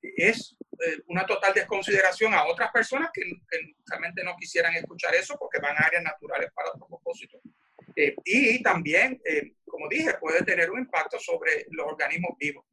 es 0.02 0.56
eh, 0.84 1.02
una 1.08 1.26
total 1.26 1.54
desconsideración 1.54 2.34
a 2.34 2.45
otras 2.45 2.71
personas 2.71 3.10
que, 3.13 3.24
realmente 3.86 4.24
no 4.24 4.36
quisieran 4.36 4.74
escuchar 4.76 5.15
eso 5.15 5.38
porque 5.39 5.60
van 5.60 5.76
a 5.78 5.86
áreas 5.86 6.04
naturales 6.04 6.52
para 6.54 6.71
otro 6.71 6.88
propósito. 6.88 7.39
Eh, 7.95 8.15
y 8.26 8.62
también, 8.62 9.21
eh, 9.24 9.54
como 9.65 9.88
dije, 9.88 10.15
puede 10.19 10.43
tener 10.43 10.69
un 10.71 10.80
impacto 10.80 11.17
sobre 11.19 11.65
los 11.69 11.88
organismos 11.88 12.38
vivos. 12.38 12.65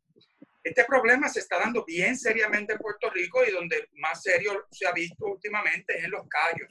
Este 0.64 0.84
problema 0.84 1.28
se 1.28 1.40
está 1.40 1.58
dando 1.58 1.84
bien 1.84 2.16
seriamente 2.16 2.72
en 2.72 2.78
Puerto 2.78 3.10
Rico 3.10 3.44
y 3.44 3.52
donde 3.52 3.88
más 3.94 4.22
serio 4.22 4.66
se 4.70 4.86
ha 4.86 4.92
visto 4.92 5.26
últimamente 5.26 5.98
es 5.98 6.04
en 6.04 6.10
los 6.10 6.26
callos, 6.28 6.68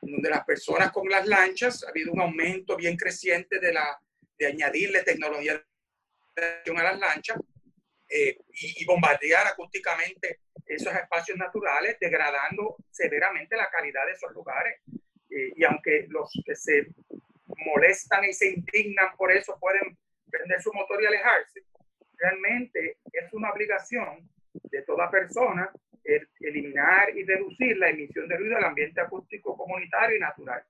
donde 0.00 0.30
las 0.30 0.44
personas 0.44 0.90
con 0.92 1.08
las 1.08 1.26
lanchas 1.26 1.84
ha 1.84 1.90
habido 1.90 2.12
un 2.12 2.20
aumento 2.20 2.76
bien 2.76 2.96
creciente 2.96 3.58
de, 3.58 3.72
la, 3.72 3.98
de 4.38 4.46
añadirle 4.46 5.02
tecnología 5.02 5.62
a 6.34 6.82
las 6.82 6.98
lanchas 6.98 7.38
eh, 8.14 8.36
y, 8.52 8.84
bombardear 8.84 9.46
acústicamente 9.46 10.40
esos 10.66 10.94
espacios 10.94 11.38
naturales, 11.38 11.96
degradando 11.98 12.76
severamente 12.90 13.56
la 13.56 13.70
calidad 13.70 14.04
de 14.04 14.12
esos 14.12 14.32
lugares. 14.32 14.80
Eh, 15.30 15.52
y 15.56 15.64
aunque 15.64 16.06
los 16.08 16.30
que 16.44 16.54
se 16.54 16.88
molestan 17.64 18.24
y 18.24 18.34
se 18.34 18.50
indignan 18.50 19.16
por 19.16 19.32
eso 19.32 19.58
pueden 19.58 19.96
prender 20.30 20.60
su 20.60 20.72
motor 20.74 21.02
y 21.02 21.06
alejarse, 21.06 21.62
realmente 22.18 22.98
es 23.12 23.32
una 23.32 23.50
obligación 23.50 24.28
de 24.52 24.82
toda 24.82 25.10
persona 25.10 25.70
el 26.04 26.28
eliminar 26.40 27.16
y 27.16 27.24
reducir 27.24 27.78
la 27.78 27.90
emisión 27.90 28.28
de 28.28 28.36
ruido 28.36 28.56
del 28.56 28.64
ambiente 28.64 29.00
acústico 29.00 29.56
comunitario 29.56 30.16
y 30.16 30.20
natural. 30.20 30.62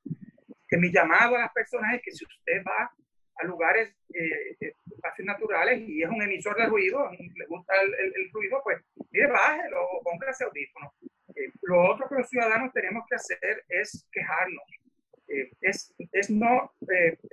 Que 0.68 0.76
mi 0.76 0.92
llamado 0.92 1.36
a 1.36 1.40
las 1.40 1.52
personas 1.52 1.94
es 1.94 2.02
que 2.02 2.12
si 2.12 2.24
usted 2.24 2.62
va 2.64 2.92
a 3.36 3.44
lugares, 3.44 3.94
eh, 4.14 4.56
eh, 4.60 4.72
espacios 4.90 5.26
naturales 5.26 5.80
y 5.80 6.02
es 6.02 6.08
un 6.08 6.22
emisor 6.22 6.56
de 6.56 6.66
ruido, 6.66 7.10
le 7.10 7.46
gusta 7.46 7.74
el, 7.82 7.94
el, 7.94 8.30
ruido, 8.32 8.60
pues 8.62 8.78
mire, 9.10 9.26
bájelo 9.26 9.82
o 9.82 10.02
póngase 10.02 10.44
audífono. 10.44 10.92
Eh, 11.34 11.50
lo 11.62 11.90
otro 11.90 12.08
que 12.08 12.16
los 12.16 12.28
ciudadanos 12.28 12.72
tenemos 12.72 13.04
que 13.08 13.16
hacer 13.16 13.64
es 13.68 14.06
quejarnos, 14.12 14.64
es, 15.62 15.94
es, 16.12 16.28
no 16.28 16.72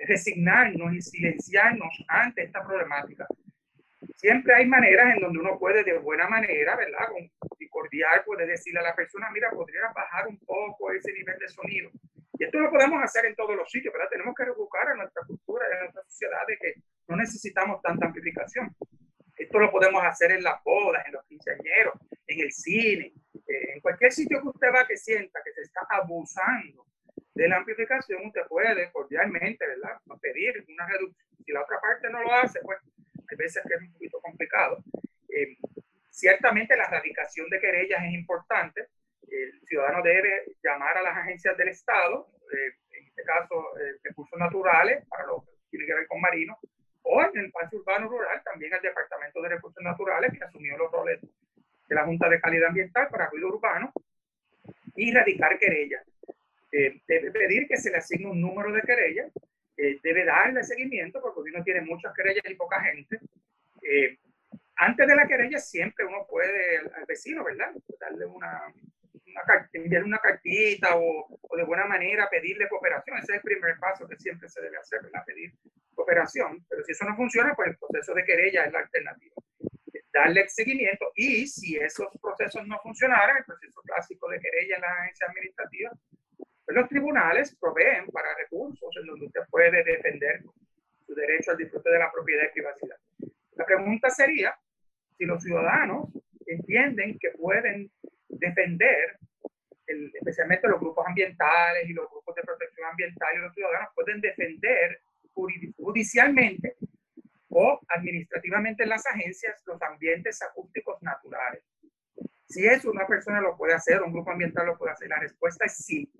resignarnos 0.07 0.93
y 0.93 1.01
silenciarnos 1.01 2.05
ante 2.07 2.43
esta 2.43 2.65
problemática. 2.65 3.27
Siempre 4.15 4.55
hay 4.55 4.65
maneras 4.65 5.15
en 5.15 5.21
donde 5.21 5.39
uno 5.39 5.59
puede 5.59 5.83
de 5.83 5.97
buena 5.97 6.29
manera, 6.29 6.77
¿verdad? 6.77 7.07
Con, 7.09 7.29
y 7.59 7.67
cordial, 7.67 8.23
puede 8.25 8.47
decirle 8.47 8.79
a 8.79 8.83
la 8.83 8.95
persona, 8.95 9.29
mira, 9.31 9.49
podría 9.51 9.81
bajar 9.93 10.27
un 10.27 10.39
poco 10.39 10.91
ese 10.91 11.11
nivel 11.11 11.37
de 11.39 11.49
sonido 11.49 11.91
y 12.39 12.45
esto 12.45 12.57
lo 12.57 12.71
podemos 12.71 13.03
hacer 13.03 13.25
en 13.25 13.35
todos 13.35 13.53
los 13.53 13.69
sitios, 13.69 13.93
¿verdad? 13.93 14.07
Tenemos 14.09 14.33
que 14.33 14.43
educar 14.43 14.87
a 14.87 14.95
nuestra 14.95 15.23
cultura 15.27 15.65
y 15.69 15.75
a 15.75 15.79
nuestra 15.81 16.03
sociedad 16.03 16.47
de 16.47 16.57
que 16.57 16.73
no 17.09 17.17
necesitamos 17.17 17.81
tanta 17.81 18.05
amplificación. 18.05 18.73
Esto 19.35 19.59
lo 19.59 19.69
podemos 19.69 20.01
hacer 20.05 20.31
en 20.31 20.43
las 20.43 20.63
bodas, 20.63 21.05
en 21.05 21.13
los 21.13 21.25
quinceañeros, 21.25 21.95
en 22.27 22.39
el 22.39 22.51
cine, 22.53 23.13
eh, 23.45 23.73
en 23.73 23.81
cualquier 23.81 24.13
sitio 24.13 24.41
que 24.41 24.47
usted 24.47 24.67
va 24.73 24.87
que 24.87 24.95
sienta 24.95 25.41
que 25.43 25.51
se 25.51 25.63
está 25.63 25.81
abusando 25.89 26.85
de 27.35 27.47
la 27.49 27.57
amplificación, 27.57 28.25
usted 28.25 28.47
puede 28.47 28.89
cordialmente, 28.91 29.67
¿verdad? 29.67 29.97
Pedir 30.21 30.65
una 30.69 30.87
reducción. 30.87 31.27
Si 31.45 31.51
la 31.51 31.63
otra 31.63 31.81
parte 31.81 32.09
no 32.09 32.21
lo 32.21 32.33
hace, 32.33 32.61
pues 32.61 32.79
hay 33.29 33.37
veces 33.37 33.63
que 33.67 33.75
es 33.75 33.81
un 33.81 33.91
poquito 33.91 34.21
complicado. 34.21 34.81
Eh, 35.27 35.57
ciertamente 36.09 36.77
la 36.77 36.85
erradicación 36.85 37.49
de 37.49 37.59
querellas 37.59 38.01
es 38.05 38.13
importante, 38.13 38.87
el 39.43 39.61
ciudadano 39.65 40.01
debe 40.03 40.45
llamar 40.63 40.97
a 40.97 41.01
las 41.01 41.17
agencias 41.17 41.57
del 41.57 41.69
Estado, 41.69 42.27
eh, 42.53 42.73
en 42.91 43.05
este 43.05 43.23
caso 43.23 43.77
eh, 43.77 43.97
recursos 44.03 44.39
naturales, 44.39 45.05
para 45.07 45.25
lo 45.25 45.41
que 45.41 45.51
tiene 45.71 45.85
que 45.85 45.93
ver 45.93 46.07
con 46.07 46.21
marinos, 46.21 46.57
o 47.03 47.21
en 47.21 47.37
el 47.37 47.45
espacio 47.45 47.79
urbano 47.79 48.07
rural 48.07 48.41
también 48.43 48.73
el 48.73 48.81
Departamento 48.81 49.41
de 49.41 49.49
Recursos 49.49 49.83
Naturales, 49.83 50.31
que 50.37 50.43
asumió 50.43 50.77
los 50.77 50.91
roles 50.91 51.19
de 51.21 51.95
la 51.95 52.05
Junta 52.05 52.29
de 52.29 52.39
Calidad 52.39 52.69
Ambiental 52.69 53.07
para 53.09 53.29
Ruido 53.29 53.47
Urbano 53.47 53.91
y 54.95 55.11
radicar 55.11 55.57
querellas. 55.57 56.05
Eh, 56.71 57.01
debe 57.07 57.31
pedir 57.31 57.67
que 57.67 57.77
se 57.77 57.89
le 57.89 57.97
asigne 57.97 58.29
un 58.29 58.39
número 58.39 58.71
de 58.71 58.81
querellas, 58.81 59.31
eh, 59.75 59.99
debe 60.03 60.23
darle 60.25 60.63
seguimiento 60.63 61.19
porque 61.21 61.51
uno 61.51 61.63
tiene 61.63 61.81
muchas 61.81 62.13
querellas 62.13 62.43
y 62.47 62.55
poca 62.55 62.81
gente. 62.81 63.19
Eh, 63.81 64.17
antes 64.75 65.07
de 65.07 65.15
la 65.15 65.27
querella 65.27 65.57
siempre 65.57 66.05
uno 66.05 66.27
puede 66.29 66.77
al, 66.77 67.05
vecino, 67.07 67.43
¿verdad? 67.43 67.73
Darle 67.99 68.25
una, 68.25 68.71
una, 69.31 70.05
una 70.05 70.17
cartita 70.19 70.95
o, 70.95 71.39
o, 71.41 71.57
de 71.57 71.63
buena 71.63 71.85
manera 71.85 72.29
pedirle 72.29 72.67
cooperación. 72.69 73.17
Ese 73.17 73.33
es 73.33 73.37
el 73.37 73.41
primer 73.41 73.77
paso 73.79 74.07
que 74.07 74.17
siempre 74.17 74.49
se 74.49 74.61
debe 74.61 74.77
hacer, 74.77 75.01
¿verdad? 75.03 75.23
Pedir 75.25 75.53
cooperación. 75.93 76.65
Pero 76.69 76.83
si 76.83 76.91
eso 76.91 77.05
no 77.05 77.15
funciona, 77.15 77.53
pues 77.55 77.69
el 77.69 77.77
proceso 77.77 78.13
de 78.13 78.23
querella 78.23 78.65
es 78.65 78.73
la 78.73 78.79
alternativa 78.79 79.35
darle 80.13 80.47
seguimiento 80.49 81.11
y 81.15 81.47
si 81.47 81.77
esos 81.77 82.07
procesos 82.21 82.65
no 82.67 82.79
funcionaran, 82.79 83.37
el 83.37 83.45
proceso 83.45 83.81
clásico 83.81 84.29
de 84.29 84.39
querella 84.39 84.75
en 84.75 84.81
la 84.81 84.93
agencia 85.01 85.27
administrativa, 85.27 85.91
pues 86.37 86.77
los 86.77 86.89
tribunales 86.89 87.55
proveen 87.59 88.07
para 88.07 88.35
recursos 88.35 88.89
en 88.99 89.05
donde 89.05 89.25
usted 89.27 89.41
puede 89.49 89.83
defender 89.83 90.43
su 91.05 91.13
derecho 91.15 91.51
al 91.51 91.57
disfrute 91.57 91.91
de 91.91 91.99
la 91.99 92.11
propiedad 92.11 92.43
y 92.49 92.53
privacidad. 92.53 92.97
La 93.55 93.65
pregunta 93.65 94.09
sería 94.09 94.57
si 95.17 95.25
los 95.25 95.43
ciudadanos 95.43 96.09
entienden 96.45 97.17
que 97.19 97.31
pueden 97.31 97.91
defender, 98.29 99.17
especialmente 99.85 100.67
los 100.67 100.79
grupos 100.79 101.05
ambientales 101.07 101.89
y 101.89 101.93
los 101.93 102.09
grupos 102.09 102.35
de 102.35 102.43
protección 102.43 102.87
ambiental 102.89 103.35
y 103.35 103.39
los 103.39 103.53
ciudadanos 103.53 103.89
pueden 103.95 104.21
defender 104.21 105.01
judicialmente 105.33 106.75
o 107.49 107.79
administrativamente 107.87 108.83
en 108.83 108.89
las 108.89 109.05
agencias 109.07 109.61
los 109.65 109.81
ambientes 109.81 110.41
acústicos 110.43 111.01
naturales. 111.01 111.63
Si 112.47 112.65
eso 112.65 112.91
una 112.91 113.07
persona 113.07 113.41
lo 113.41 113.55
puede 113.57 113.73
hacer, 113.73 114.01
un 114.01 114.11
grupo 114.11 114.31
ambiental 114.31 114.67
lo 114.67 114.77
puede 114.77 114.91
hacer, 114.93 115.09
la 115.09 115.19
respuesta 115.19 115.65
es 115.65 115.77
sí. 115.77 116.11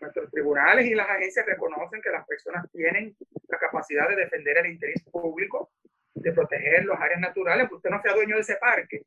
Nuestros 0.00 0.30
tribunales 0.30 0.86
y 0.86 0.94
las 0.94 1.08
agencias 1.08 1.46
reconocen 1.46 2.02
que 2.02 2.10
las 2.10 2.26
personas 2.26 2.70
tienen 2.70 3.16
la 3.48 3.58
capacidad 3.58 4.08
de 4.08 4.16
defender 4.16 4.58
el 4.58 4.66
interés 4.66 5.02
público, 5.04 5.70
de 6.14 6.32
proteger 6.32 6.84
las 6.84 7.00
áreas 7.00 7.20
naturales. 7.20 7.70
Usted 7.70 7.90
no 7.90 8.00
sea 8.02 8.14
dueño 8.14 8.36
de 8.36 8.42
ese 8.42 8.56
parque. 8.56 9.02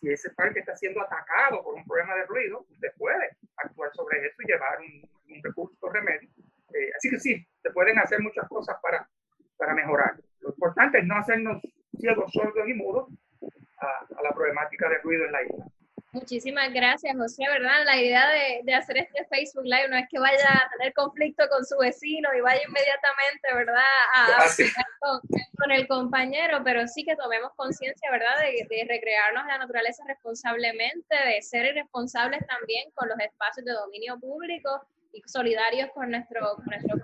Si 0.00 0.10
ese 0.10 0.30
parque 0.30 0.60
está 0.60 0.76
siendo 0.76 1.02
atacado 1.02 1.62
por 1.62 1.74
un 1.74 1.84
problema 1.84 2.14
de 2.14 2.26
ruido, 2.26 2.64
usted 2.70 2.88
puede 2.96 3.36
actuar 3.56 3.92
sobre 3.94 4.26
eso 4.26 4.36
y 4.42 4.46
llevar 4.46 4.78
un, 4.80 5.34
un 5.34 5.42
recurso 5.42 5.88
remedio. 5.90 6.28
Eh, 6.74 6.90
así 6.96 7.10
que 7.10 7.18
sí, 7.18 7.46
se 7.62 7.70
pueden 7.70 7.98
hacer 7.98 8.20
muchas 8.20 8.46
cosas 8.48 8.76
para, 8.82 9.08
para 9.56 9.74
mejorar. 9.74 10.16
Lo 10.40 10.50
importante 10.50 10.98
es 10.98 11.06
no 11.06 11.16
hacernos 11.16 11.62
ciegos, 11.98 12.32
sordos 12.32 12.68
y 12.68 12.74
mudos 12.74 13.08
a, 13.78 14.22
la 14.22 14.32
problemática 14.32 14.88
de 14.88 14.98
ruido 14.98 15.24
en 15.24 15.32
la 15.32 15.42
isla. 15.42 15.64
Muchísimas 16.20 16.72
gracias, 16.72 17.16
José, 17.16 17.44
¿verdad? 17.48 17.84
La 17.84 17.96
idea 17.96 18.28
de, 18.28 18.60
de, 18.64 18.74
hacer 18.74 18.98
este 18.98 19.24
Facebook 19.26 19.64
Live 19.64 19.88
no 19.88 19.96
es 19.96 20.06
que 20.10 20.18
vaya 20.18 20.48
a 20.52 20.68
tener 20.76 20.92
conflicto 20.92 21.44
con 21.48 21.64
su 21.64 21.78
vecino 21.78 22.28
y 22.36 22.40
vaya 22.40 22.60
inmediatamente, 22.66 23.54
¿verdad? 23.54 23.84
A, 24.14 24.26
con, 24.98 25.20
con, 25.56 25.70
el 25.70 25.86
compañero, 25.86 26.60
pero 26.64 26.88
sí 26.88 27.04
que 27.04 27.14
tomemos 27.14 27.52
conciencia, 27.54 28.10
¿verdad? 28.10 28.36
De, 28.40 28.66
de, 28.68 28.84
recrearnos 28.88 29.46
la 29.46 29.58
naturaleza 29.58 30.02
responsablemente, 30.08 31.14
de 31.24 31.40
ser 31.40 31.72
responsables 31.72 32.44
también 32.48 32.90
con 32.94 33.08
los 33.08 33.18
espacios 33.20 33.64
de 33.64 33.72
dominio 33.72 34.18
público 34.18 34.82
y 35.12 35.22
solidarios 35.24 35.88
con 35.94 36.10
nuestro, 36.10 36.56
con 36.56 36.64
nuestro 36.66 36.96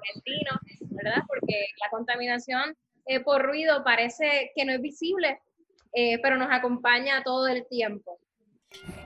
¿verdad? 0.91 1.23
Porque 1.29 1.67
la 1.81 1.89
contaminación 1.91 2.77
eh, 3.07 3.21
por 3.21 3.43
ruido 3.43 3.85
parece 3.85 4.51
que 4.57 4.65
no 4.65 4.73
es 4.73 4.81
visible, 4.81 5.41
eh, 5.93 6.19
pero 6.21 6.37
nos 6.37 6.49
acompaña 6.51 7.23
todo 7.23 7.47
el 7.47 7.65
tiempo. 7.69 8.19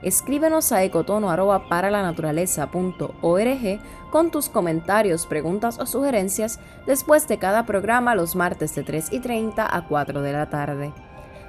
Escríbenos 0.01 0.71
a 0.71 0.83
ecotono.paralanaturaleza.org 0.83 3.79
con 4.11 4.31
tus 4.31 4.49
comentarios, 4.49 5.25
preguntas 5.25 5.79
o 5.79 5.85
sugerencias 5.85 6.59
después 6.87 7.27
de 7.27 7.37
cada 7.37 7.65
programa 7.65 8.15
los 8.15 8.35
martes 8.35 8.73
de 8.75 8.83
3 8.83 9.11
y 9.11 9.19
30 9.19 9.75
a 9.75 9.87
4 9.87 10.21
de 10.21 10.33
la 10.33 10.49
tarde. 10.49 10.93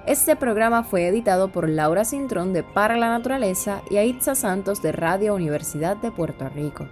Este 0.07 0.35
programa 0.35 0.83
fue 0.83 1.07
editado 1.07 1.53
por 1.53 1.69
Laura 1.69 2.05
Cintrón 2.05 2.53
de 2.53 2.63
Para 2.63 2.97
la 2.97 3.11
Naturaleza 3.11 3.83
y 3.91 3.99
Aitza 3.99 4.35
Santos 4.35 4.83
de 4.83 4.93
Radio 4.93 5.35
Universidad 5.35 5.97
de 5.97 6.11
Puerto 6.11 6.49
Rico. 6.49 6.87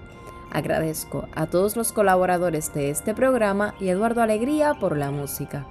Agradezco 0.50 1.26
a 1.34 1.46
todos 1.46 1.76
los 1.76 1.92
colaboradores 1.92 2.72
de 2.74 2.90
este 2.90 3.14
programa 3.14 3.74
y 3.80 3.88
Eduardo 3.88 4.22
Alegría 4.22 4.74
por 4.74 4.96
la 4.96 5.10
música. 5.10 5.66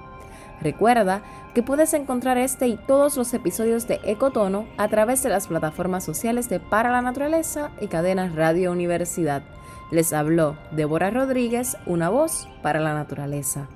Recuerda 0.60 1.22
que 1.54 1.62
puedes 1.62 1.94
encontrar 1.94 2.38
este 2.38 2.66
y 2.66 2.76
todos 2.76 3.16
los 3.16 3.32
episodios 3.34 3.86
de 3.86 4.00
Ecotono 4.04 4.66
a 4.76 4.88
través 4.88 5.22
de 5.22 5.28
las 5.28 5.46
plataformas 5.46 6.04
sociales 6.04 6.48
de 6.48 6.60
Para 6.60 6.90
la 6.90 7.02
Naturaleza 7.02 7.70
y 7.80 7.86
cadenas 7.86 8.34
Radio 8.34 8.72
Universidad. 8.72 9.42
Les 9.90 10.12
habló 10.12 10.56
Débora 10.72 11.10
Rodríguez, 11.10 11.76
una 11.86 12.10
voz 12.10 12.48
para 12.62 12.80
la 12.80 12.94
naturaleza. 12.94 13.68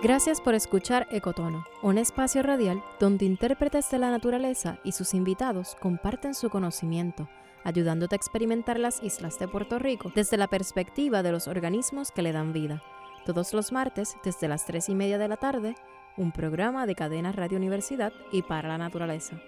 Gracias 0.00 0.40
por 0.40 0.54
escuchar 0.54 1.08
Ecotono, 1.10 1.64
un 1.82 1.98
espacio 1.98 2.44
radial 2.44 2.80
donde 3.00 3.24
intérpretes 3.24 3.90
de 3.90 3.98
la 3.98 4.12
naturaleza 4.12 4.78
y 4.84 4.92
sus 4.92 5.12
invitados 5.12 5.76
comparten 5.80 6.34
su 6.34 6.50
conocimiento, 6.50 7.28
ayudándote 7.68 8.14
a 8.14 8.16
experimentar 8.16 8.78
las 8.78 9.02
islas 9.02 9.38
de 9.38 9.46
Puerto 9.46 9.78
Rico 9.78 10.10
desde 10.14 10.38
la 10.38 10.48
perspectiva 10.48 11.22
de 11.22 11.32
los 11.32 11.48
organismos 11.48 12.10
que 12.10 12.22
le 12.22 12.32
dan 12.32 12.54
vida. 12.54 12.82
Todos 13.26 13.52
los 13.52 13.72
martes, 13.72 14.16
desde 14.24 14.48
las 14.48 14.64
3 14.64 14.88
y 14.88 14.94
media 14.94 15.18
de 15.18 15.28
la 15.28 15.36
tarde, 15.36 15.74
un 16.16 16.32
programa 16.32 16.86
de 16.86 16.94
cadena 16.94 17.30
Radio 17.30 17.58
Universidad 17.58 18.12
y 18.32 18.40
para 18.40 18.68
la 18.68 18.78
naturaleza. 18.78 19.38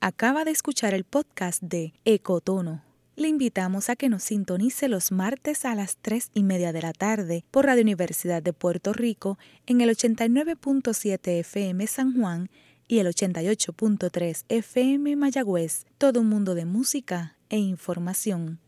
Acaba 0.00 0.44
de 0.44 0.52
escuchar 0.52 0.94
el 0.94 1.04
podcast 1.04 1.62
de 1.62 1.92
Ecotono. 2.06 2.93
Le 3.16 3.28
invitamos 3.28 3.90
a 3.90 3.96
que 3.96 4.08
nos 4.08 4.24
sintonice 4.24 4.88
los 4.88 5.12
martes 5.12 5.64
a 5.64 5.76
las 5.76 5.98
3 5.98 6.30
y 6.34 6.42
media 6.42 6.72
de 6.72 6.82
la 6.82 6.92
tarde 6.92 7.44
por 7.52 7.66
Radio 7.66 7.82
Universidad 7.82 8.42
de 8.42 8.52
Puerto 8.52 8.92
Rico 8.92 9.38
en 9.66 9.80
el 9.80 9.90
89.7 9.90 11.38
FM 11.38 11.86
San 11.86 12.18
Juan 12.18 12.50
y 12.88 12.98
el 12.98 13.06
88.3 13.06 14.44
FM 14.48 15.14
Mayagüez. 15.14 15.86
Todo 15.96 16.22
un 16.22 16.28
mundo 16.28 16.56
de 16.56 16.64
música 16.64 17.36
e 17.50 17.58
información. 17.58 18.58